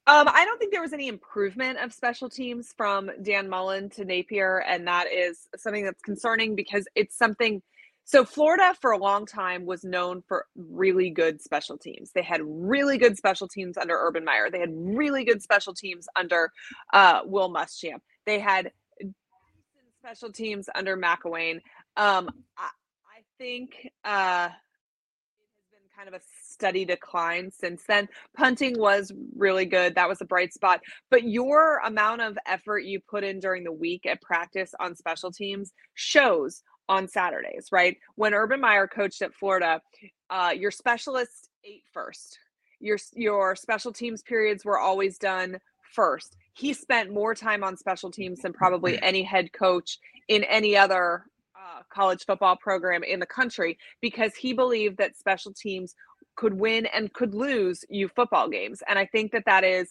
[0.06, 4.04] Um, I don't think there was any improvement of special teams from Dan Mullen to
[4.04, 7.62] Napier, and that is something that's concerning because it's something.
[8.04, 12.12] So Florida, for a long time, was known for really good special teams.
[12.12, 14.50] They had really good special teams under Urban Meyer.
[14.50, 16.52] They had really good special teams under
[16.92, 18.00] uh, Will Muschamp.
[18.26, 18.72] They had
[20.02, 21.62] special teams under McElwain.
[21.96, 22.68] Um, I,
[23.06, 24.63] I think uh, it has been
[25.96, 28.08] kind of a steady decline since then.
[28.36, 29.94] Punting was really good.
[29.94, 30.80] That was a bright spot.
[31.10, 35.30] But your amount of effort you put in during the week at practice on special
[35.30, 37.96] teams shows on Saturdays, right?
[38.16, 39.80] When Urban Meyer coached at Florida,
[40.30, 42.38] uh, your specialists ate first.
[42.80, 45.58] Your your special teams periods were always done
[45.94, 46.36] first.
[46.54, 51.24] He spent more time on special teams than probably any head coach in any other
[51.64, 55.94] uh, college football program in the country because he believed that special teams
[56.36, 58.82] could win and could lose you football games.
[58.86, 59.90] And I think that that is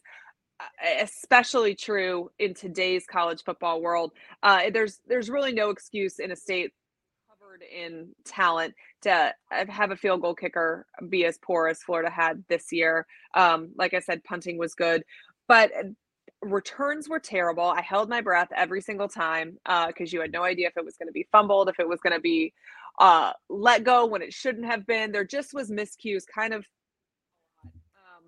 [0.60, 0.66] uh,
[1.02, 4.12] especially true in today's college football world.
[4.44, 6.74] Uh, there's there's really no excuse in a state
[7.28, 12.44] covered in talent to have a field goal kicker be as poor as Florida had
[12.50, 13.08] this year.
[13.34, 15.04] Um, like I said, punting was good,
[15.48, 15.72] but
[16.44, 17.66] returns were terrible.
[17.66, 20.98] I held my breath every single time because you had no idea if it was
[20.98, 22.54] going to be fumbled, if it was going to be
[23.00, 25.12] uh, let go when it shouldn't have been.
[25.12, 26.66] There just was miscues, kind of.
[27.96, 28.24] Um,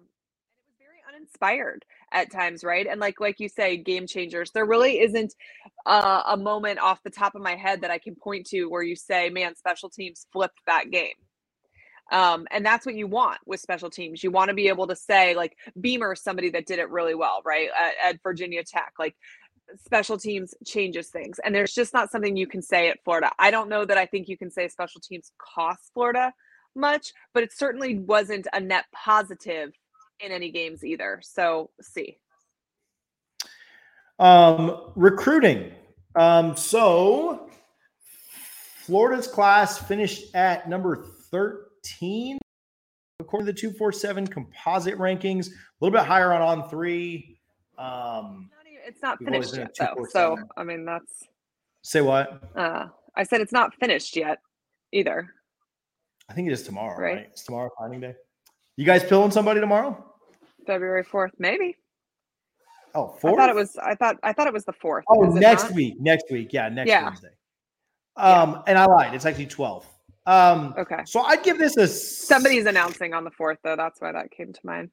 [0.57, 2.87] it was very uninspired at times, right?
[2.87, 4.51] And like like you say, game changers.
[4.51, 5.33] There really isn't
[5.85, 8.83] uh, a moment off the top of my head that I can point to where
[8.83, 11.13] you say, "Man, special teams flipped that game."
[12.11, 14.23] Um, and that's what you want with special teams.
[14.23, 17.41] You want to be able to say, like, Beamer, somebody that did it really well,
[17.43, 17.69] right?
[17.79, 19.15] At, at Virginia Tech, like,
[19.83, 21.39] special teams changes things.
[21.43, 23.31] And there's just not something you can say at Florida.
[23.39, 26.31] I don't know that I think you can say special teams cost Florida
[26.75, 29.71] much, but it certainly wasn't a net positive
[30.19, 31.19] in any games either.
[31.23, 32.17] So, see.
[34.19, 35.71] Um, recruiting.
[36.15, 37.49] Um, so
[38.85, 41.64] Florida's class finished at number 13
[43.19, 47.37] according to the 247 composite rankings, a little bit higher on On3.
[47.77, 48.49] Um,
[48.85, 50.05] It's not finished yet, though.
[50.09, 51.27] So, I mean, that's,
[51.81, 52.43] say what?
[52.55, 54.39] uh, I said it's not finished yet
[54.91, 55.33] either.
[56.29, 57.15] I think it is tomorrow, right?
[57.15, 57.27] Right.
[57.31, 58.15] It's tomorrow signing day.
[58.77, 60.03] You guys pilling somebody tomorrow?
[60.67, 61.77] February 4th, maybe.
[62.93, 63.35] Oh, I fourth?
[63.37, 65.01] thought it was, I thought, I thought it was the 4th.
[65.09, 65.73] Oh, next not?
[65.73, 65.95] week.
[65.99, 66.51] Next week.
[66.51, 67.05] Yeah, next Yeah.
[67.05, 67.29] Wednesday.
[68.17, 69.13] Um, and I lied.
[69.13, 69.85] It's actually 12.
[70.25, 71.01] Um, Okay.
[71.05, 73.75] so I'd give this a Somebody's announcing on the 4th, though.
[73.75, 74.89] That's why that came to mind.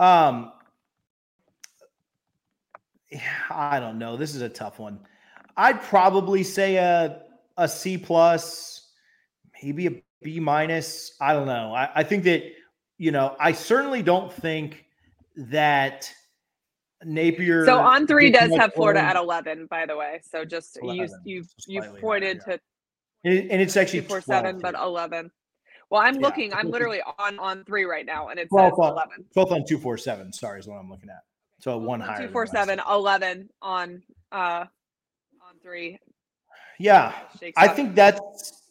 [0.00, 0.52] Um,
[3.50, 4.16] I don't know.
[4.16, 4.98] This is a tough one.
[5.56, 7.22] I'd probably say a
[7.56, 8.88] a C plus,
[9.62, 11.16] maybe a B minus.
[11.20, 11.72] I don't know.
[11.72, 12.42] I, I think that
[12.98, 13.36] you know.
[13.38, 14.84] I certainly don't think
[15.36, 16.12] that
[17.04, 17.64] Napier.
[17.66, 20.20] So On3 does have Florida at 11, by the way.
[20.28, 22.54] So just you 11, you've so you've pointed yeah.
[22.54, 22.60] to
[23.24, 25.30] and, and it's actually four seven, but 11.
[25.90, 26.52] Well, I'm Yeah, looking.
[26.54, 29.24] I'm literally on On3 right now, and it's 12 on, 11.
[29.32, 30.32] 12 on 247.
[30.32, 31.20] Sorry, is what I'm looking at.
[31.60, 34.02] So 1-2-4-7 11 on
[34.32, 34.64] uh
[35.40, 35.98] on three.
[36.78, 37.12] Yeah.
[37.56, 37.76] I up.
[37.76, 38.62] think that's.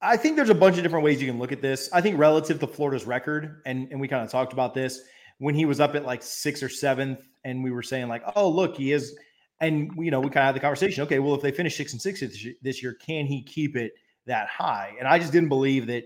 [0.00, 1.88] I think there's a bunch of different ways you can look at this.
[1.92, 5.00] I think relative to Florida's record, and and we kind of talked about this
[5.38, 8.48] when he was up at like sixth or seventh, and we were saying like, oh
[8.48, 9.16] look, he is,
[9.60, 11.02] and you know we kind of had the conversation.
[11.04, 13.92] Okay, well if they finish six and six this year- can he keep it
[14.26, 14.94] that high?
[14.98, 16.04] And I just didn't believe that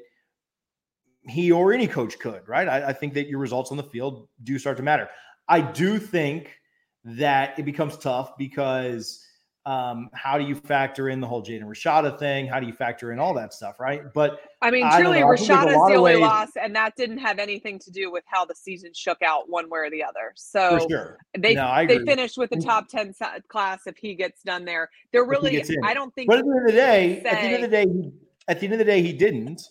[1.28, 2.48] he or any coach could.
[2.48, 2.68] Right?
[2.68, 5.09] I, I think that your results on the field do start to matter.
[5.48, 6.57] I do think
[7.05, 9.24] that it becomes tough because
[9.67, 12.47] um, how do you factor in the whole Jaden Rashada thing?
[12.47, 14.03] How do you factor in all that stuff, right?
[14.15, 15.31] But I mean, truly, know.
[15.31, 17.91] I think there's a Rashada's the only ways- loss, and that didn't have anything to
[17.91, 20.33] do with how the season shook out one way or the other.
[20.35, 23.15] So sure, they No, they finished with the top 10
[23.49, 24.89] class if he gets done there.
[25.13, 25.63] They're really.
[25.85, 26.29] I don't think.
[26.29, 28.13] but at the end of the day, at the end of the day,
[28.49, 29.63] at the end of the day, he didn't.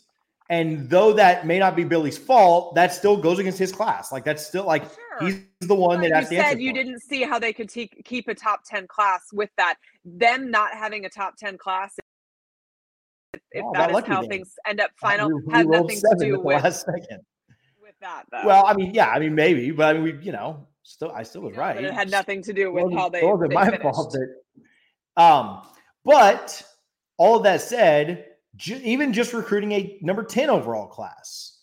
[0.51, 4.11] And though that may not be Billy's fault, that still goes against his class.
[4.11, 5.27] Like that's still like Sure.
[5.29, 7.69] he's the one that you has answer said you for didn't see how they could
[7.69, 9.75] te- keep a top 10 class with that.
[10.03, 11.93] Them not having a top 10 class,
[13.33, 14.29] if, if Oh, that is how then.
[14.29, 17.21] things end up Uh, final, we- we have nothing to do with, last second.
[17.79, 18.41] with that, though.
[18.45, 21.21] Well, I mean, yeah, I mean, maybe, but I mean, we, you know, still, I
[21.23, 21.77] still was right.
[21.83, 23.81] It had nothing to do with wasn't- how it they, wasn't my finished.
[23.83, 24.15] fault
[25.15, 25.61] that Um,
[26.05, 26.63] but
[27.17, 28.25] all of that said,
[28.67, 31.59] even just recruiting a number 10 overall class,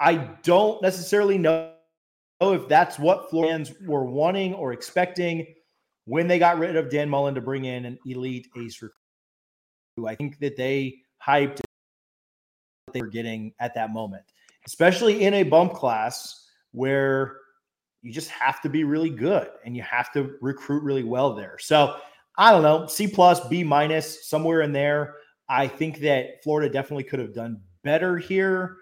[0.00, 1.72] I don't necessarily know
[2.40, 5.46] if that's what Florians were wanting or expecting
[6.06, 10.08] when they got rid of Dan Mullen to bring in an elite ace recruit.
[10.08, 11.60] I think that they hyped
[12.92, 14.24] they were getting at that moment,
[14.66, 17.38] especially in a bump class where
[18.02, 21.56] you just have to be really good and you have to recruit really well there.
[21.58, 21.96] So
[22.36, 25.16] I don't know, C plus, B minus, somewhere in there.
[25.52, 28.78] I think that Florida definitely could have done better here.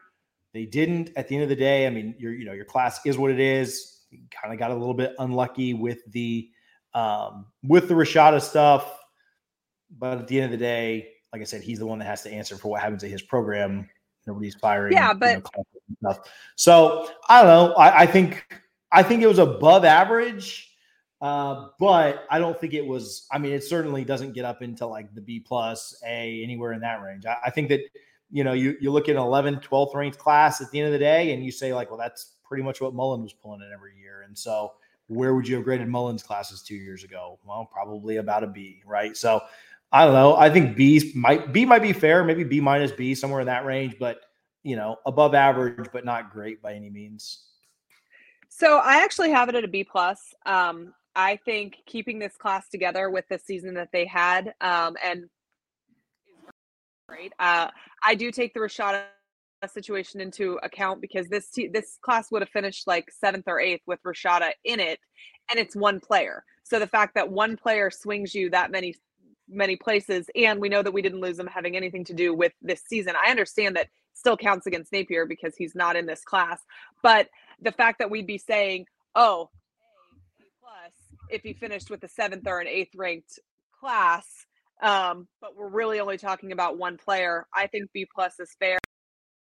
[0.54, 1.10] They didn't.
[1.16, 3.32] At the end of the day, I mean, your you know your class is what
[3.32, 4.02] it is.
[4.30, 6.48] kind of got a little bit unlucky with the
[6.94, 9.00] um, with the Rashada stuff,
[9.98, 12.22] but at the end of the day, like I said, he's the one that has
[12.22, 13.88] to answer for what happens at his program.
[14.28, 14.92] Nobody's firing.
[14.92, 15.42] Yeah, but
[15.88, 16.16] you know,
[16.54, 17.74] so I don't know.
[17.74, 18.46] I, I think
[18.92, 20.69] I think it was above average.
[21.20, 23.26] Uh, but I don't think it was.
[23.30, 26.80] I mean, it certainly doesn't get up into like the B plus, A, anywhere in
[26.80, 27.26] that range.
[27.26, 27.80] I, I, think that
[28.30, 30.92] you know you you look at an 11th, 12th ranked class at the end of
[30.92, 33.70] the day, and you say like, well, that's pretty much what Mullen was pulling in
[33.72, 34.22] every year.
[34.26, 34.72] And so,
[35.08, 37.38] where would you have graded Mullen's classes two years ago?
[37.44, 39.14] Well, probably about a B, right?
[39.14, 39.42] So,
[39.92, 40.36] I don't know.
[40.36, 43.66] I think B might B might be fair, maybe B minus B somewhere in that
[43.66, 44.20] range, but
[44.62, 47.44] you know, above average, but not great by any means.
[48.48, 50.34] So I actually have it at a B plus.
[50.44, 55.24] Um, I think keeping this class together with the season that they had, um, and
[57.08, 57.32] great.
[57.38, 57.68] Uh,
[58.04, 59.02] I do take the Rashada
[59.68, 64.02] situation into account because this this class would have finished like seventh or eighth with
[64.04, 64.98] Rashada in it,
[65.50, 66.44] and it's one player.
[66.62, 68.94] So the fact that one player swings you that many
[69.48, 72.52] many places, and we know that we didn't lose him having anything to do with
[72.62, 73.14] this season.
[73.16, 76.61] I understand that still counts against Napier because he's not in this class,
[77.02, 77.28] but
[77.61, 78.86] the fact that we'd be saying,
[79.16, 79.50] oh,
[81.30, 83.38] if he finished with a seventh or an eighth ranked
[83.78, 84.46] class.
[84.82, 87.46] Um, but we're really only talking about one player.
[87.54, 88.78] I think B plus is fair.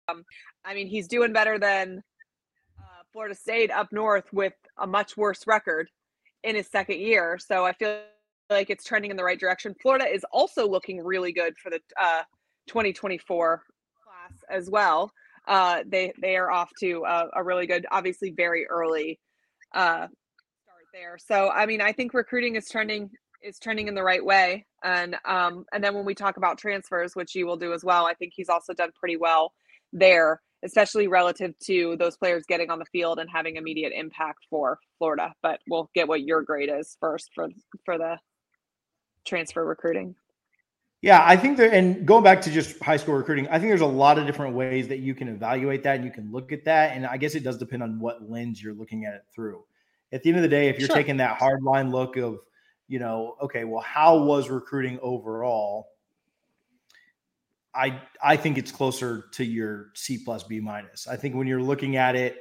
[0.09, 0.25] Um,
[0.65, 2.03] I mean, he's doing better than
[2.79, 5.89] uh, Florida State up north with a much worse record
[6.45, 7.39] in his second year.
[7.39, 8.01] So I feel
[8.51, 9.75] like it's trending in the right direction.
[9.81, 12.23] Florida is also looking really good for the uh,
[12.69, 13.63] 2024
[14.05, 15.13] class as well.
[15.49, 19.19] Uh, they they are off to a, a really good, obviously very early
[19.75, 20.07] uh,
[20.93, 21.19] there.
[21.19, 23.11] So I mean, I think recruiting is trending
[23.43, 24.67] is trending in the right way.
[24.85, 28.07] And um, and then when we talk about transfers, which you will do as well,
[28.07, 29.53] I think he's also done pretty well
[29.93, 34.79] there, especially relative to those players getting on the field and having immediate impact for
[34.99, 35.33] Florida.
[35.43, 37.49] But we'll get what your grade is first for
[37.85, 38.19] for the
[39.25, 40.15] transfer recruiting.
[41.01, 43.81] Yeah, I think there, and going back to just high school recruiting, I think there's
[43.81, 46.65] a lot of different ways that you can evaluate that and you can look at
[46.67, 46.97] that.
[46.97, 49.65] And I guess it does depend on what lens you're looking at it through
[50.13, 50.97] at the end of the day, if you're sure.
[50.97, 52.41] taking that hard line look of,
[52.89, 55.89] you know, okay, well, how was recruiting overall?
[57.75, 61.09] I I think it's closer to your C plus B minus.
[61.09, 62.37] I think when you're looking at it,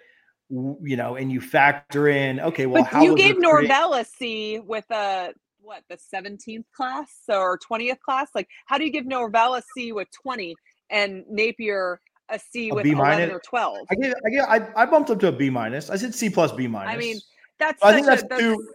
[0.49, 2.99] you know, and you factor in, okay, well, how?
[2.99, 7.99] but you gave recruiting- Norvell a C with a what the 17th class or 20th
[7.99, 8.29] class?
[8.35, 10.55] Like, how do you give Norvell a C with 20
[10.89, 13.77] and Napier a C a with B 11 or 12?
[13.89, 15.89] I get, I get, I, I bumped up to a B minus.
[15.89, 16.93] I said C plus B minus.
[16.93, 17.19] I mean,
[17.61, 18.67] that's I think that's, a, that's two,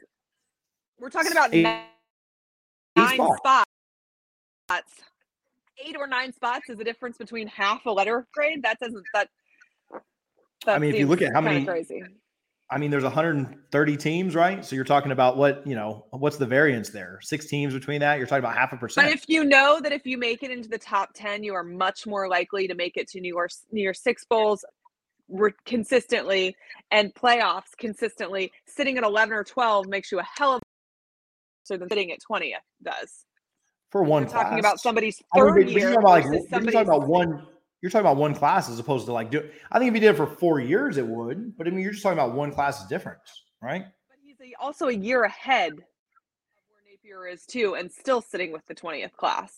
[1.00, 1.82] we're talking about eight, nine,
[2.98, 3.70] eight spots.
[4.66, 4.92] spots.
[5.84, 8.62] Eight or nine spots is the difference between half a letter grade.
[8.62, 9.28] That doesn't that.
[10.64, 12.02] that I mean, if you look at how many crazy.
[12.68, 14.64] I mean, there's 130 teams, right?
[14.64, 17.20] So you're talking about what, you know, what's the variance there?
[17.22, 18.18] Six teams between that.
[18.18, 19.06] You're talking about half a percent.
[19.06, 21.62] But if you know that if you make it into the top 10, you are
[21.62, 24.64] much more likely to make it to New York, New Year's Six Bowls,
[25.28, 26.56] re- consistently
[26.90, 30.62] and playoffs consistently, sitting at 11 or 12 makes you a hell of
[31.66, 33.24] so than sitting at 20 does.
[33.90, 35.90] For one, We're talking about somebody's third I mean, year.
[35.90, 37.46] You're talking, about, like, you're talking about one.
[37.82, 39.48] You're talking about one class as opposed to like do.
[39.70, 41.56] I think if you did it for four years, it would.
[41.56, 43.84] But I mean, you're just talking about one class's difference, right?
[44.08, 48.52] But he's a, also a year ahead of where Napier is too, and still sitting
[48.52, 49.52] with the 20th class.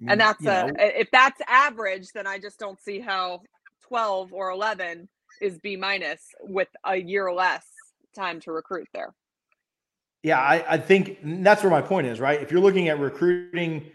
[0.00, 0.74] And mm, that's you a know.
[0.78, 3.42] if that's average, then I just don't see how
[3.88, 5.08] 12 or 11
[5.40, 7.66] is B minus with a year less
[8.14, 9.14] time to recruit there.
[10.22, 12.40] Yeah, I, I think that's where my point is, right?
[12.40, 13.86] If you're looking at recruiting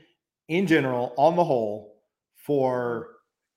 [0.47, 1.97] in general, on the whole,
[2.35, 3.09] for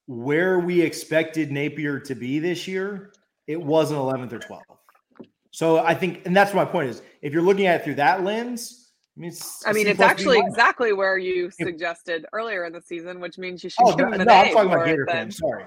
[0.06, 3.12] where we expected Napier to be this year,
[3.46, 5.28] it wasn't 11th or 12th.
[5.50, 8.24] So I think, and that's my point is, if you're looking at it through that
[8.24, 12.80] lens, I mean, it's, I mean, it's actually exactly where you suggested earlier in the
[12.80, 15.36] season, which means you should oh, give him an no, I'm talking about Gator fans.
[15.36, 15.64] Sorry,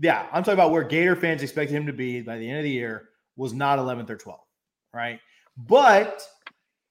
[0.00, 2.64] yeah, I'm talking about where Gator fans expected him to be by the end of
[2.64, 4.38] the year was not 11th or 12th,
[4.92, 5.20] right?
[5.56, 6.22] But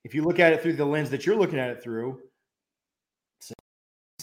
[0.04, 2.20] if you look at it through the lens that you're looking at it through,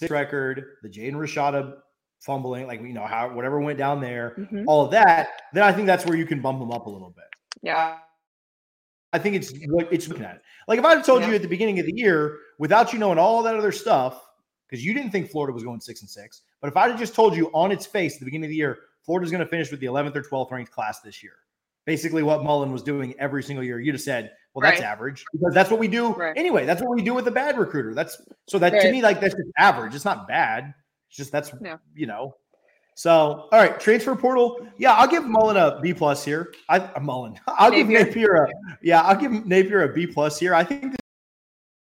[0.00, 1.76] this record, the Jaden Rashada
[2.20, 4.64] fumbling, like you know how whatever went down there, Mhm.
[4.66, 7.10] all of that, then I think that's where you can bump them up a little
[7.10, 7.24] bit.
[7.62, 7.98] Yeah.
[9.12, 10.42] I think it's what it's looking at.
[10.66, 13.18] Like if I had told you at the beginning of the year, without you knowing
[13.18, 14.23] all that other stuff,
[14.74, 17.14] because you didn't think Florida was going six and six, but if I had just
[17.14, 19.70] told you on its face at the beginning of the year, Florida's going to finish
[19.70, 21.34] with the 11th or 12th ranked class this year,
[21.84, 24.88] basically what Mullen was doing every single year, you'd have said, "Well, that's Right.
[24.88, 26.36] average," because that's what we do Right.
[26.36, 26.66] anyway.
[26.66, 27.94] That's what we do with a bad recruiter.
[27.94, 29.94] That's so that to me, like that's just average.
[29.94, 30.74] It's not bad.
[31.08, 31.76] It's just that's Yeah.
[31.94, 32.34] you know.
[32.96, 34.66] So, all right, transfer portal.
[34.78, 36.52] Yeah, I'll give Mullen a B plus here.
[36.68, 37.38] I uh, Mullen.
[37.46, 38.06] I'll give Napier.
[38.06, 38.48] Napier a
[38.82, 39.02] yeah.
[39.02, 40.54] I'll give Napier a B plus here.
[40.54, 40.98] I think this is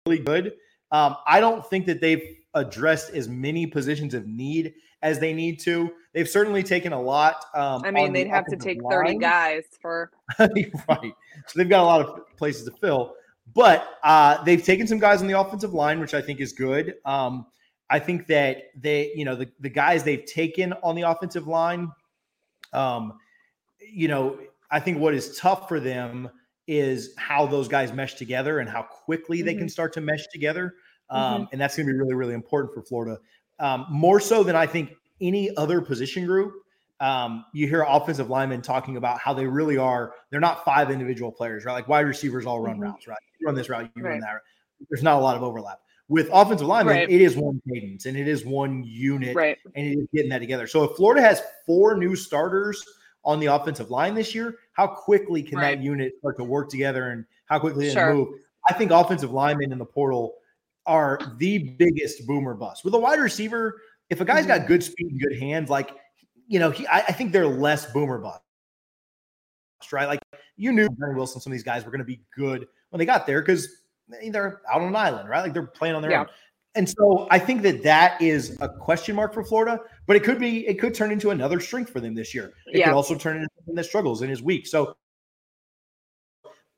[0.07, 0.55] really good.
[0.91, 5.61] Um, I don't think that they've addressed as many positions of need as they need
[5.61, 5.91] to.
[6.13, 7.45] They've certainly taken a lot.
[7.55, 11.15] Um, I mean, they'd have to take 30 guys for right.
[11.47, 13.15] So they've got a lot of places to fill,
[13.55, 16.95] but uh, they've taken some guys on the offensive line, which I think is good.
[17.05, 17.47] Um,
[17.91, 21.91] I think that they, you know, the, the guys they've taken on the offensive line,
[22.73, 23.15] um,
[23.81, 24.39] you know,
[24.71, 26.29] I think what is tough for them
[26.67, 30.75] is how those guys mesh together and how quickly they can start to mesh together.
[31.11, 33.19] Um, And that's going to be really, really important for Florida.
[33.59, 36.55] Um, more so than I think any other position group.
[37.01, 40.15] Um, you hear offensive linemen talking about how they really are.
[40.31, 41.73] They're not five individual players, right?
[41.73, 42.83] Like wide receivers all run Mhm.
[42.83, 43.19] routes, right?
[43.39, 44.33] You run this route, you run that.
[44.33, 44.43] route.
[44.91, 45.81] There's not a lot of overlap.
[46.09, 47.11] With offensive linemen, Right.
[47.11, 49.59] it is one cadence and it is one unit right.
[49.77, 50.67] and it is getting that together.
[50.67, 52.85] So if Florida has four new starters
[53.25, 55.77] on the offensive line this year, how quickly can Right.
[55.77, 58.15] that unit start to work together and how quickly they Sure.
[58.15, 58.29] move?
[58.69, 60.35] I think offensive linemen in the portal
[60.89, 62.85] are the biggest boomer bust.
[62.85, 63.81] With a wide receiver,
[64.11, 64.49] if a guy's Mm-hmm.
[64.63, 65.91] got good speed and good hands, like
[66.49, 68.41] you know, he, I, I think they're less boomer bust,
[69.93, 70.09] right?
[70.09, 70.21] Like
[70.57, 73.05] you knew Darren Wilson, some of these guys were going to be good when they
[73.05, 73.69] got there because
[74.09, 75.43] they're out on an island, right?
[75.43, 76.21] Like they're playing on their Yeah.
[76.21, 76.27] own.
[76.75, 80.39] And so I think that that is a question mark for Florida, but it could
[80.39, 82.53] be, it could turn into another strength for them this year.
[82.69, 82.87] It Yeah.
[82.87, 84.67] could also turn into something that struggles and is weak.
[84.67, 84.95] So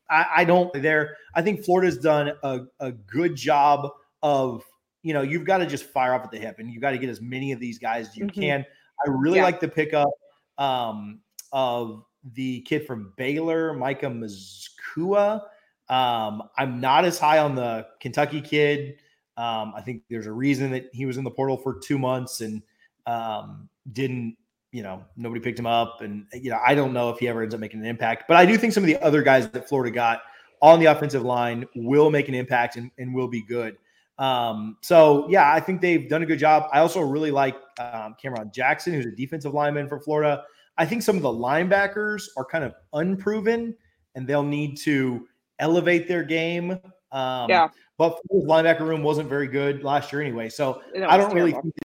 [0.09, 1.17] I, I don't there.
[1.35, 3.91] I think Florida's done a, a good job
[4.23, 4.65] of,
[5.03, 6.99] you know, you've got to just fire off at the hip and you've got to
[6.99, 8.35] get as many of these guys as you Mhm.
[8.35, 8.67] can.
[9.07, 9.45] I really Yeah.
[9.45, 10.11] like the pickup
[10.59, 11.21] um,
[11.53, 12.05] of
[12.35, 15.43] the kid from Baylor, Micah Mazzccua.
[15.89, 18.99] Um, I'm not as high on the Kentucky kid.
[19.37, 22.43] Um, I think there's a reason that he was in the portal for two months
[22.43, 22.63] and
[23.07, 24.37] um, didn't,
[24.71, 26.03] you know, nobody picked him up.
[26.03, 28.37] And, you know, I don't know if he ever ends up making an impact, but
[28.37, 30.21] I do think some of the other guys that Florida got
[30.61, 33.79] on the offensive line will make an impact and, and will be good.
[34.21, 36.69] Um, so yeah, I think they've done a good job.
[36.73, 40.45] I also really like um, Cameron Jackson, who's a defensive lineman for Florida.
[40.77, 43.75] I think some of the linebackers are kind of unproven
[44.15, 45.27] and they'll need to
[45.59, 46.73] elevate their game.
[47.13, 47.69] Um, Yeah.
[47.97, 50.49] But Florida's linebacker room wasn't very good last year anyway.
[50.49, 51.85] So I don't really think that,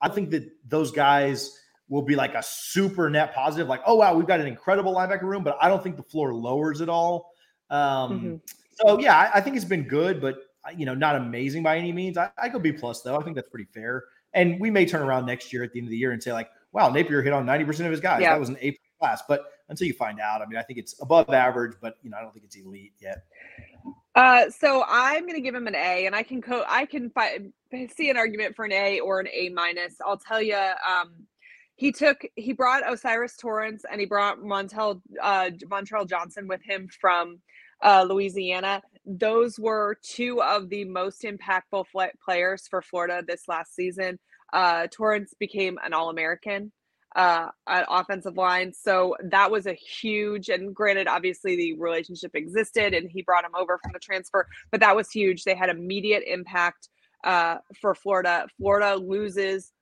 [0.00, 1.56] I think that those guys
[1.88, 5.22] will be like a super net positive, like, oh wow, we've got an incredible linebacker
[5.22, 7.32] room, but I don't think the floor lowers at all.
[7.70, 8.40] Um, Mhm.
[8.76, 10.36] so yeah, I, I think it's been good, but
[10.76, 12.16] you know, not amazing by any means.
[12.16, 13.16] I, I go B plus though.
[13.16, 14.04] I think that's pretty fair.
[14.34, 16.32] And we may turn around next year at the end of the year and say
[16.32, 18.20] like, wow, Napier hit on ninety percent of his guys.
[18.20, 18.32] Yeah.
[18.32, 19.22] That was an A class.
[19.28, 22.16] But until you find out, I mean, I think it's above average, but you know,
[22.16, 23.24] I don't think it's elite yet.
[24.14, 27.38] Uh, so I'm gonna give him an A, and I can co- I can fi-
[27.94, 29.94] see an argument for an A or an A minus.
[30.04, 31.12] I'll tell you, um,
[31.76, 36.88] he took he brought O'Cyrus Torrence and he brought Montel uh, Montrell Johnson with him
[37.00, 37.38] from
[37.82, 38.82] uh, Louisiana.
[39.08, 44.18] Those were two of the most impactful fl- players for Florida this last season.
[44.52, 46.72] Uh, Torrence became an All American
[47.16, 48.72] uh, at offensive line.
[48.72, 53.54] So that was a huge, and granted, obviously the relationship existed and he brought him
[53.58, 55.44] over from the transfer, but that was huge.
[55.44, 56.88] They had immediate impact
[57.24, 58.46] uh, for Florida.
[58.58, 59.72] Florida loses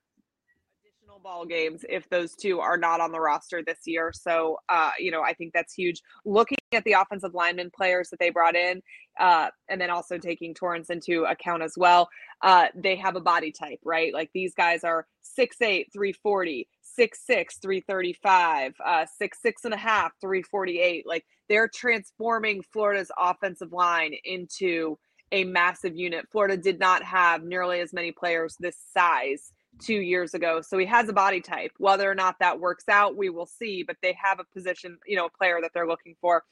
[1.27, 4.13] ball games if those two are not on the roster this year.
[4.13, 6.01] So, uh, you know, I think that's huge.
[6.23, 8.81] Looking at the offensive lineman players that they brought in,
[9.19, 12.07] uh, and then also taking Torrence into account as well,
[12.43, 14.13] uh, they have a body type, right?
[14.13, 15.05] Like these guys are
[15.37, 16.65] 6'8, 340,
[16.97, 21.05] 6'6, 335, uh, 6'6 and a half, 348.
[21.05, 24.97] Like they're transforming Florida's offensive line into
[25.33, 26.25] a massive unit.
[26.31, 30.61] Florida did not have nearly as many players this size two years ago.
[30.61, 31.71] So he has a body type.
[31.77, 33.83] Whether or not that works out, we will see.
[33.83, 36.43] But they have a position, you know, a player that they're looking for.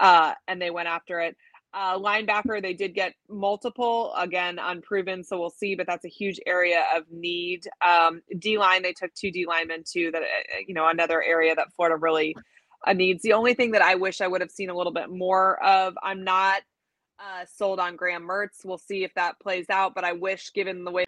[0.00, 1.36] Uh, and they went after it.
[1.74, 5.22] Uh, linebacker, they did get multiple, again, unproven.
[5.22, 7.68] So we'll see, but that's a huge area of need.
[7.86, 11.54] Um, D line, they took two D linemen too, that, uh, you know, another area
[11.54, 12.34] that Florida really
[12.86, 13.22] uh, needs.
[13.22, 15.92] The only thing that I wish I would have seen a little bit more of,
[16.02, 16.62] I'm not
[17.18, 18.64] uh, sold on Graham Mertz.
[18.64, 21.04] We'll see if that plays out, but I wish, given the way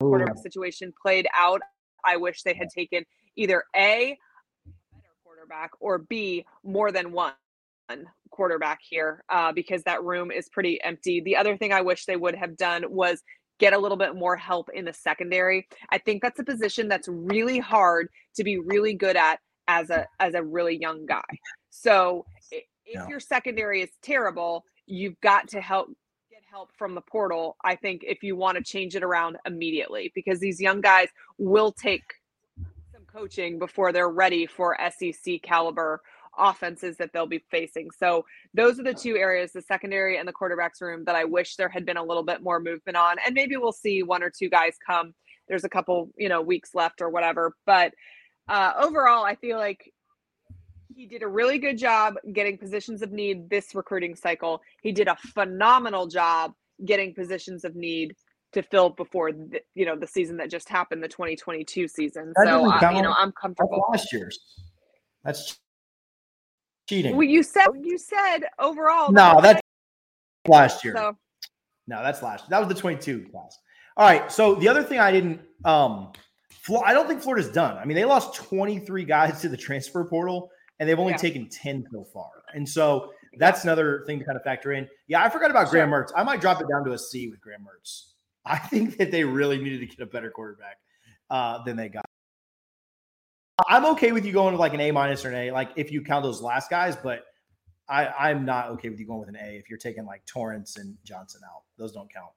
[0.00, 1.60] quarterback situation played out,
[2.04, 3.04] I wish they had taken
[3.36, 4.18] either A,
[4.92, 7.32] better quarterback, or B, more than one
[8.30, 11.20] quarterback here uh, because that room is pretty empty.
[11.20, 13.22] The other thing I wish they would have done was
[13.58, 15.68] get a little bit more help in the secondary.
[15.90, 19.38] I think that's a position that's really hard to be really good at
[19.68, 21.22] as a as a really young guy.
[21.70, 23.06] So if yeah.
[23.08, 25.88] your secondary is terrible, you've got to help
[26.54, 27.56] help from the portal.
[27.64, 31.72] I think if you want to change it around immediately because these young guys will
[31.72, 32.04] take
[32.92, 36.00] some coaching before they're ready for SEC caliber
[36.38, 37.90] offenses that they'll be facing.
[37.90, 38.24] So
[38.54, 41.68] those are the two areas, the secondary and the quarterbacks room that I wish there
[41.68, 43.16] had been a little bit more movement on.
[43.26, 45.12] And maybe we'll see one or two guys come.
[45.48, 47.56] There's a couple, you know, weeks left or whatever.
[47.66, 47.94] But
[48.46, 49.92] uh, overall, I feel like
[50.94, 54.60] he did a really good job getting positions of need this recruiting cycle.
[54.82, 56.52] He did a phenomenal job
[56.84, 58.14] getting positions of need
[58.52, 62.32] to fill before the, you know the season that just happened, the 2022 season.
[62.36, 63.84] That so uh, you know, I'm comfortable.
[63.90, 64.38] Last year's.
[65.24, 65.58] That's
[66.88, 67.16] cheating.
[67.16, 69.10] Well, you said you said overall.
[69.10, 69.60] No, that's
[70.46, 70.94] last year.
[70.96, 71.16] So.
[71.86, 72.48] No, that's last.
[72.48, 73.58] That was the 22 class.
[73.96, 74.30] All right.
[74.32, 76.12] So the other thing I didn't um
[76.84, 77.76] I don't think Florida's done.
[77.76, 81.18] I mean, they lost 23 guys to the transfer portal and they've only yeah.
[81.18, 82.30] taken 10 so far.
[82.54, 84.88] And so that's another thing to kind of factor in.
[85.06, 86.10] Yeah, I forgot about Graham Mertz.
[86.16, 88.12] I might drop it down to a C with Graham Mertz.
[88.44, 90.78] I think that they really needed to get a better quarterback
[91.30, 92.04] uh, than they got.
[93.68, 95.92] I'm okay with you going with like an A minus or an A, like if
[95.92, 97.24] you count those last guys, but
[97.88, 100.76] I, I'm not okay with you going with an A if you're taking like Torrence
[100.76, 101.62] and Johnson out.
[101.78, 102.32] Those don't count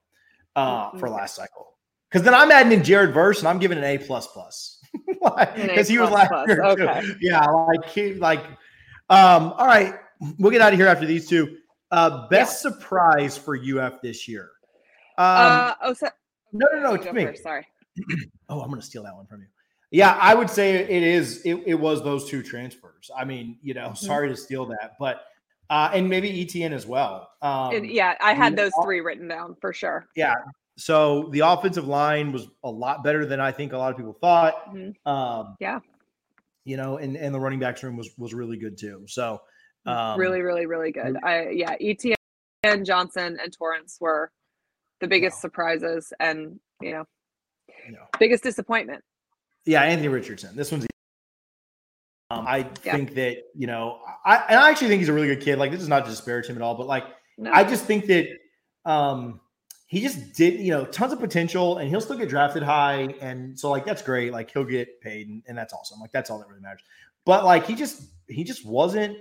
[0.55, 1.76] uh, for last cycle.
[2.09, 4.79] Because then I'm adding in Jared Verse and I'm giving an A plus plus
[5.55, 6.47] because he was last plus.
[6.47, 6.63] year.
[6.63, 7.01] Okay.
[7.01, 7.15] Too.
[7.21, 8.43] Yeah, like he like.
[9.09, 9.95] Um, all right,
[10.37, 11.57] we'll get out of here after these two.
[11.91, 12.71] Uh, best yeah.
[12.71, 14.51] surprise for UF this year.
[15.17, 16.09] Um, uh, oh, so,
[16.51, 17.25] no, no, no, it's me.
[17.25, 17.65] First, sorry.
[18.49, 19.47] oh, I'm going to steal that one from you.
[19.91, 21.41] Yeah, I would say it is.
[21.45, 23.09] It, it was those two transfers.
[23.17, 24.05] I mean, you know, mm-hmm.
[24.05, 25.23] sorry to steal that, but
[25.69, 27.29] uh, and maybe Etienne as well.
[27.41, 30.07] Um, and yeah, I had those three written down for sure.
[30.15, 30.35] Yeah.
[30.77, 34.13] So the offensive line was a lot better than I think a lot of people
[34.13, 34.73] thought.
[34.73, 35.09] Mm-hmm.
[35.09, 35.79] Um, yeah.
[36.65, 39.03] You know, and and the running backs room was was really good too.
[39.07, 39.41] So
[39.87, 41.17] mm, um, really, really, really good.
[41.23, 44.31] I yeah, Etienne, Johnson, and Torrence were
[44.99, 47.05] the biggest surprises, and you know,
[48.19, 49.01] biggest disappointment
[49.67, 50.55] yeah, Anthony Richardson.
[50.55, 50.87] This one's.
[52.29, 52.95] Um, I yeah.
[52.95, 55.59] think that you know, I and I actually think he's a really good kid.
[55.59, 57.03] Like this is not to disparage him at all, but like
[57.37, 57.51] no.
[57.51, 58.27] I just think that
[58.85, 59.39] um,
[59.87, 63.57] he just did you know tons of potential, and he'll still get drafted high, and
[63.57, 64.31] so like that's great.
[64.31, 65.99] Like he'll get paid, and, and that's awesome.
[65.99, 66.81] Like that's all that really matters.
[67.25, 69.17] But like he just he just wasn't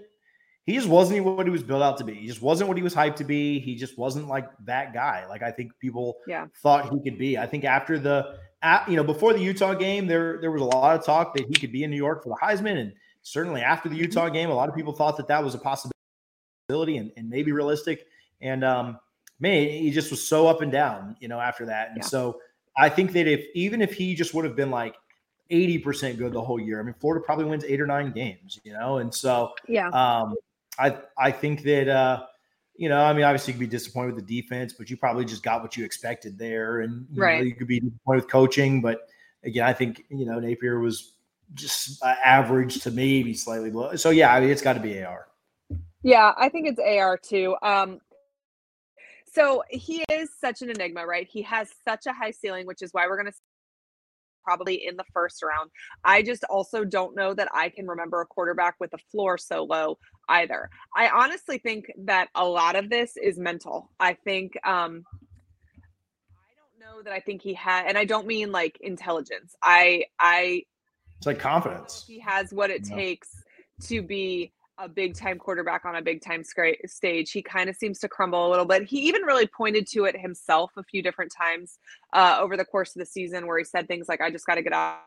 [0.64, 2.14] he just wasn't what he was built out to be.
[2.14, 3.60] He just wasn't what he was hyped to be.
[3.60, 5.24] He just wasn't like that guy.
[5.28, 6.46] Like I think people yeah.
[6.60, 7.38] thought he could be.
[7.38, 10.64] I think after the at, you know, before the Utah game, there there was a
[10.64, 12.92] lot of talk that he could be in New York for the Heisman, and
[13.22, 14.04] certainly after the mm-hmm.
[14.04, 17.52] Utah game, a lot of people thought that that was a possibility and, and maybe
[17.52, 18.06] realistic.
[18.40, 18.98] And um,
[19.40, 21.88] man, he just was so up and down, you know, after that.
[21.88, 22.04] And yeah.
[22.04, 22.40] so
[22.76, 24.94] I think that if even if he just would have been like
[25.50, 28.72] 80% good the whole year, I mean, Florida probably wins eight or nine games, you
[28.72, 30.34] know, and so yeah, um,
[30.78, 32.26] I I think that uh,
[32.78, 35.24] you know, I mean, obviously you could be disappointed with the defense, but you probably
[35.24, 36.80] just got what you expected there.
[36.80, 37.38] And you right.
[37.38, 39.08] Know, you could be disappointed with coaching, but
[39.44, 41.12] again, I think, you know, Napier was
[41.54, 43.96] just uh, average to maybe slightly below.
[43.96, 45.28] So yeah, I mean, it's got to be AR.
[46.02, 47.56] Yeah, I think it's AR too.
[47.62, 48.00] Um,
[49.36, 51.28] so he is such an enigma, right?
[51.30, 53.38] He has such a high ceiling, which is why we're going to
[54.42, 55.70] probably in the first round.
[56.04, 59.64] I just also don't know that I can remember a quarterback with a floor so
[59.64, 59.98] low
[60.28, 60.70] either.
[60.96, 63.90] I honestly think that a lot of this is mental.
[64.00, 65.04] I think um
[66.30, 69.54] I don't know that I think he had and I don't mean like intelligence.
[69.62, 70.62] I I
[71.18, 72.04] it's like confidence.
[72.06, 72.94] He has what it yeah.
[72.94, 73.28] takes
[73.88, 77.30] to be a big time quarterback on a big time stage.
[77.30, 78.84] He kind of seems to crumble a little bit.
[78.84, 81.78] He even really pointed to it himself a few different times
[82.12, 84.56] uh, over the course of the season, where he said things like, "I just got
[84.56, 85.00] to get out,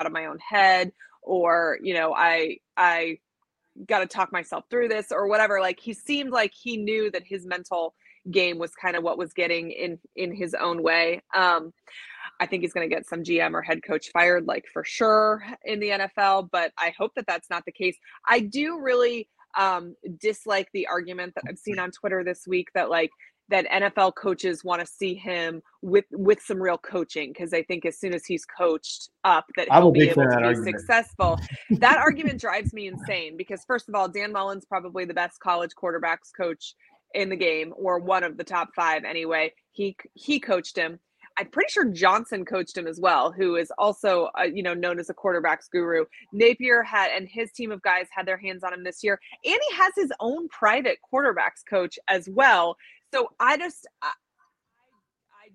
[0.00, 0.92] out of my own head,"
[1.22, 3.18] or you know, "I I
[3.86, 5.60] got to talk myself through this," or whatever.
[5.60, 7.94] Like he seemed like he knew that his mental
[8.30, 11.22] game was kind of what was getting in in his own way.
[11.34, 11.72] Um,
[12.40, 15.42] I think he's going to get some GM or head coach fired, like for sure
[15.64, 16.48] in the NFL.
[16.50, 17.96] But I hope that that's not the case.
[18.28, 19.28] I do really
[19.58, 23.10] um, dislike the argument that I've seen on Twitter this week that like
[23.48, 27.86] that NFL coaches want to see him with with some real coaching because I think
[27.86, 30.80] as soon as he's coached up that he'll be able to be argument.
[30.80, 31.38] successful.
[31.70, 35.70] that argument drives me insane because first of all, Dan Mullen's probably the best college
[35.80, 36.74] quarterbacks coach
[37.16, 39.52] in the game or one of the top 5 anyway.
[39.72, 41.00] He he coached him.
[41.38, 44.98] I'm pretty sure Johnson coached him as well, who is also, uh, you know, known
[44.98, 46.06] as a quarterbacks guru.
[46.32, 49.58] Napier had, and his team of guys had their hands on him this year, and
[49.68, 52.76] he has his own private quarterbacks coach as well.
[53.12, 54.12] So I just, I,
[55.44, 55.50] I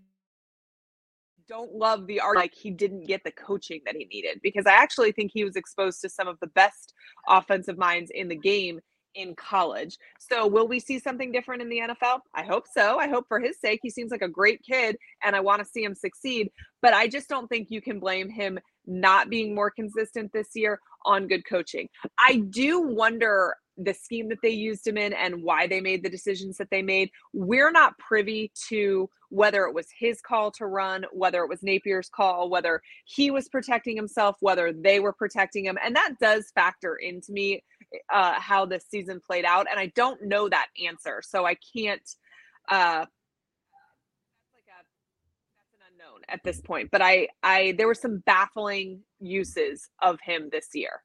[1.50, 4.74] don't love the art like he didn't get the coaching that he needed because I
[4.74, 6.94] actually think he was exposed to some of the best
[7.28, 8.82] offensive minds in the game
[9.16, 9.98] in college.
[10.20, 12.20] So will we see something different in the NFL?
[12.34, 12.98] I hope so.
[12.98, 13.80] I hope for his sake.
[13.82, 16.50] He seems like a great kid and I want to see him succeed,
[16.82, 20.80] but I just don't think you can blame him not being more consistent this year
[21.06, 21.88] on good coaching.
[22.20, 26.10] I do wonder the scheme that they used him in and why they made the
[26.10, 27.10] decisions that they made.
[27.34, 32.10] We're not privy to whether it was his call to run, whether it was Napier's
[32.10, 35.78] call, whether he was protecting himself, whether they were protecting him.
[35.84, 37.64] And that does factor into me
[38.12, 42.02] uh, how this season played out, and I don't know that answer, so I can't.
[42.70, 43.12] Uh, that's
[44.54, 44.84] like a
[45.58, 46.90] that's an unknown at this point.
[46.92, 51.04] But I, I there were some baffling uses of him this year.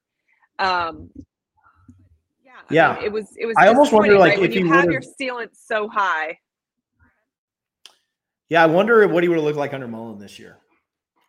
[0.58, 1.10] Um,
[2.44, 2.94] yeah, I Yeah.
[2.94, 3.56] mean, it was it was.
[3.58, 4.40] I almost wonder, like, right?
[4.40, 6.38] when if you have your ceiling so high.
[8.48, 10.58] Yeah, I wonder what he would have looked like under Mullen this year.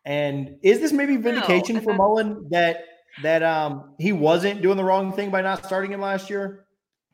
[0.06, 2.84] And is this maybe vindication and for Mullen that
[3.22, 6.68] that um he wasn't doing the wrong thing by not starting him last year?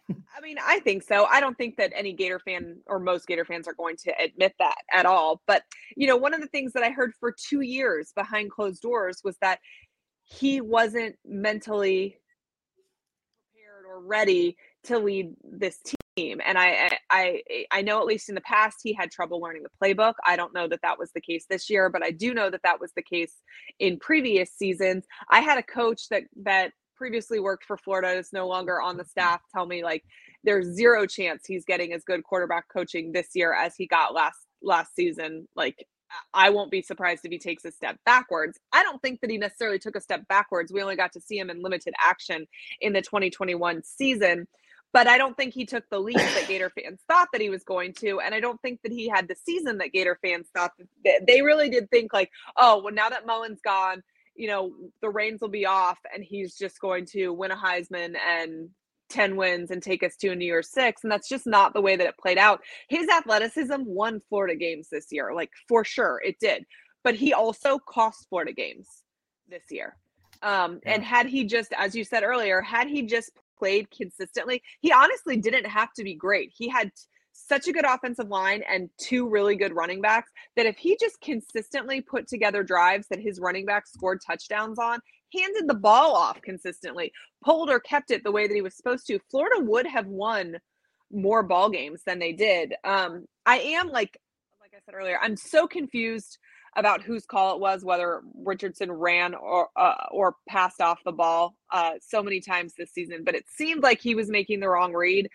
[0.09, 1.25] I mean, I think so.
[1.25, 4.53] I don't think that any Gator fan or most Gator fans are going to admit
[4.59, 5.41] that at all.
[5.47, 5.63] But,
[5.95, 9.21] you know, one of the things that I heard for two years behind closed doors
[9.23, 9.59] was that
[10.23, 12.17] he wasn't mentally
[13.53, 15.80] prepared or ready to lead this
[16.15, 16.40] team.
[16.45, 17.41] And I, I,
[17.72, 20.14] I know at least in the past he had trouble learning the playbook.
[20.26, 22.61] I don't know that that was the case this year, but I do know that
[22.64, 23.34] that was the case
[23.80, 25.06] in previous seasons.
[25.30, 29.03] I had a coach that that previously worked for Florida is no longer on the
[29.03, 29.10] mm-hmm.
[29.10, 30.03] staff tell me like
[30.44, 34.38] there's zero chance he's getting as good quarterback coaching this year as he got last
[34.61, 35.48] last season.
[35.56, 35.85] Like
[36.34, 38.60] I won't be surprised if he takes a step backwards.
[38.72, 40.72] I don't think that he necessarily took a step backwards.
[40.72, 42.45] We only got to see him in limited action
[42.81, 44.48] in the 2021 season,
[44.93, 47.63] but I don't think he took the lead that Gator fans thought that he was
[47.63, 50.71] going to, and I don't think that he had the season that Gator fans thought
[51.03, 54.03] that they really did think like, oh, well now that Mullen's gone,
[54.35, 58.15] you know, the reins will be off and he's just going to win a Heisman
[58.17, 58.69] and
[59.09, 61.03] 10 wins and take us to a New Year's Six.
[61.03, 62.61] And that's just not the way that it played out.
[62.89, 66.65] His athleticism won Florida games this year, like for sure it did.
[67.03, 68.87] But he also cost Florida games
[69.47, 69.97] this year.
[70.41, 73.31] Um, And had he just, as you said earlier, had he just
[73.64, 76.52] played consistently, he honestly didn't have to be great.
[76.53, 76.91] He had
[77.31, 81.19] such a good offensive line and two really good running backs that if he just
[81.22, 84.99] consistently put together drives that his running backs scored touchdowns on,
[85.34, 87.10] handed the ball off consistently,
[87.44, 90.57] pulled or kept it the way that he was supposed to, Florida would have won
[91.10, 92.73] more ball games than they did.
[92.84, 94.19] Um, I am like,
[94.60, 96.38] like I said earlier, I'm so confused
[96.75, 101.55] about whose call it was, whether Richardson ran or uh, or passed off the ball
[101.71, 103.23] uh, so many times this season.
[103.23, 105.29] But it seemed like he was making the wrong read.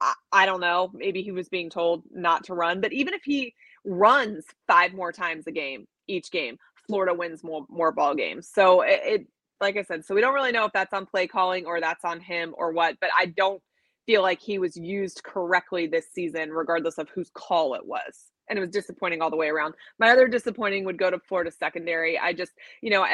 [0.00, 0.90] I, I don't know.
[0.92, 2.80] Maybe he was being told not to run.
[2.80, 3.54] But even if he
[3.84, 8.48] runs five more times a game, each game, Florida wins more more ball games.
[8.52, 9.26] So it, it
[9.60, 12.04] like I said, so we don't really know if that's on play calling or that's
[12.04, 12.96] on him or what.
[13.00, 13.62] But I don't
[14.06, 18.30] feel like he was used correctly this season, regardless of whose call it was.
[18.48, 19.74] And it was disappointing all the way around.
[19.98, 22.18] My other disappointing would go to Florida secondary.
[22.18, 23.04] I just, you know,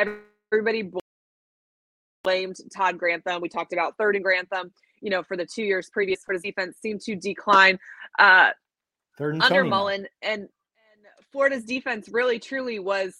[0.53, 0.91] everybody
[2.23, 3.41] blamed Todd Grantham.
[3.41, 6.43] We talked about third and Grantham, you know, for the two years previous for his
[6.43, 7.79] defense seemed to decline
[8.19, 8.51] uh,
[9.19, 9.71] Third and under Tony.
[9.71, 10.07] Mullen.
[10.23, 10.49] And, and
[11.31, 13.17] Florida's defense really truly was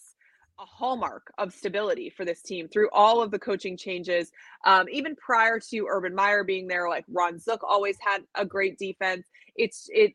[0.61, 4.31] a hallmark of stability for this team through all of the coaching changes.
[4.65, 8.79] Um, even prior to Urban Meyer being there, like Ron Zook always had a great
[8.79, 9.27] defense.
[9.57, 10.15] It's it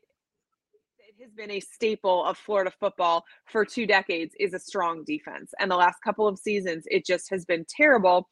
[1.20, 5.52] has been a staple of Florida football for two decades is a strong defense.
[5.58, 8.28] And the last couple of seasons, it just has been terrible.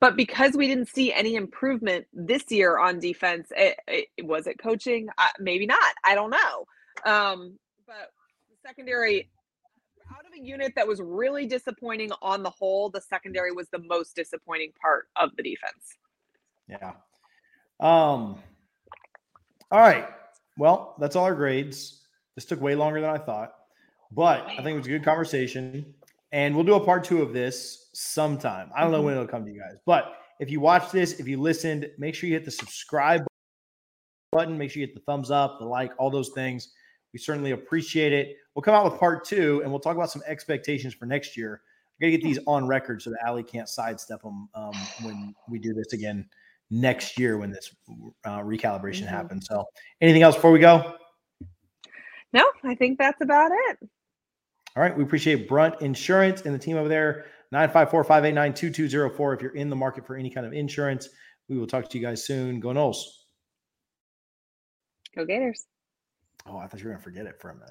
[0.00, 4.58] But because we didn't see any improvement this year on defense, it, it, was it
[4.58, 5.08] coaching?
[5.16, 5.94] Uh, maybe not.
[6.04, 6.66] I don't know.
[7.10, 8.10] Um, but
[8.50, 9.30] the secondary,
[10.10, 13.78] out of a unit that was really disappointing on the whole, the secondary was the
[13.78, 15.96] most disappointing part of the defense.
[16.68, 16.92] Yeah.
[17.80, 18.38] Um.
[19.70, 20.08] All right.
[20.58, 22.01] Well, that's all our grades.
[22.34, 23.52] This took way longer than I thought,
[24.10, 25.94] but I think it was a good conversation.
[26.32, 28.70] And we'll do a part two of this sometime.
[28.74, 31.28] I don't know when it'll come to you guys, but if you watch this, if
[31.28, 33.26] you listened, make sure you hit the subscribe
[34.32, 34.56] button.
[34.56, 36.72] Make sure you hit the thumbs up, the like, all those things.
[37.12, 38.36] We certainly appreciate it.
[38.54, 41.60] We'll come out with part two and we'll talk about some expectations for next year.
[42.00, 44.72] I got to get these on record so that Allie can't sidestep them um,
[45.02, 46.26] when we do this again
[46.70, 47.74] next year when this
[48.24, 49.08] uh, recalibration Mhm.
[49.08, 49.46] happens.
[49.46, 49.66] So,
[50.00, 50.96] anything else before we go?
[52.32, 53.78] No, I think that's about it.
[54.76, 54.96] All right.
[54.96, 57.26] We appreciate Brunt Insurance and the team over there.
[57.50, 59.34] 954 589 2204.
[59.34, 61.10] If you're in the market for any kind of insurance,
[61.48, 62.60] we will talk to you guys soon.
[62.60, 63.04] Go Noles.
[65.14, 65.66] Go Gators.
[66.46, 67.70] Oh, I thought you were going to forget it for a minute.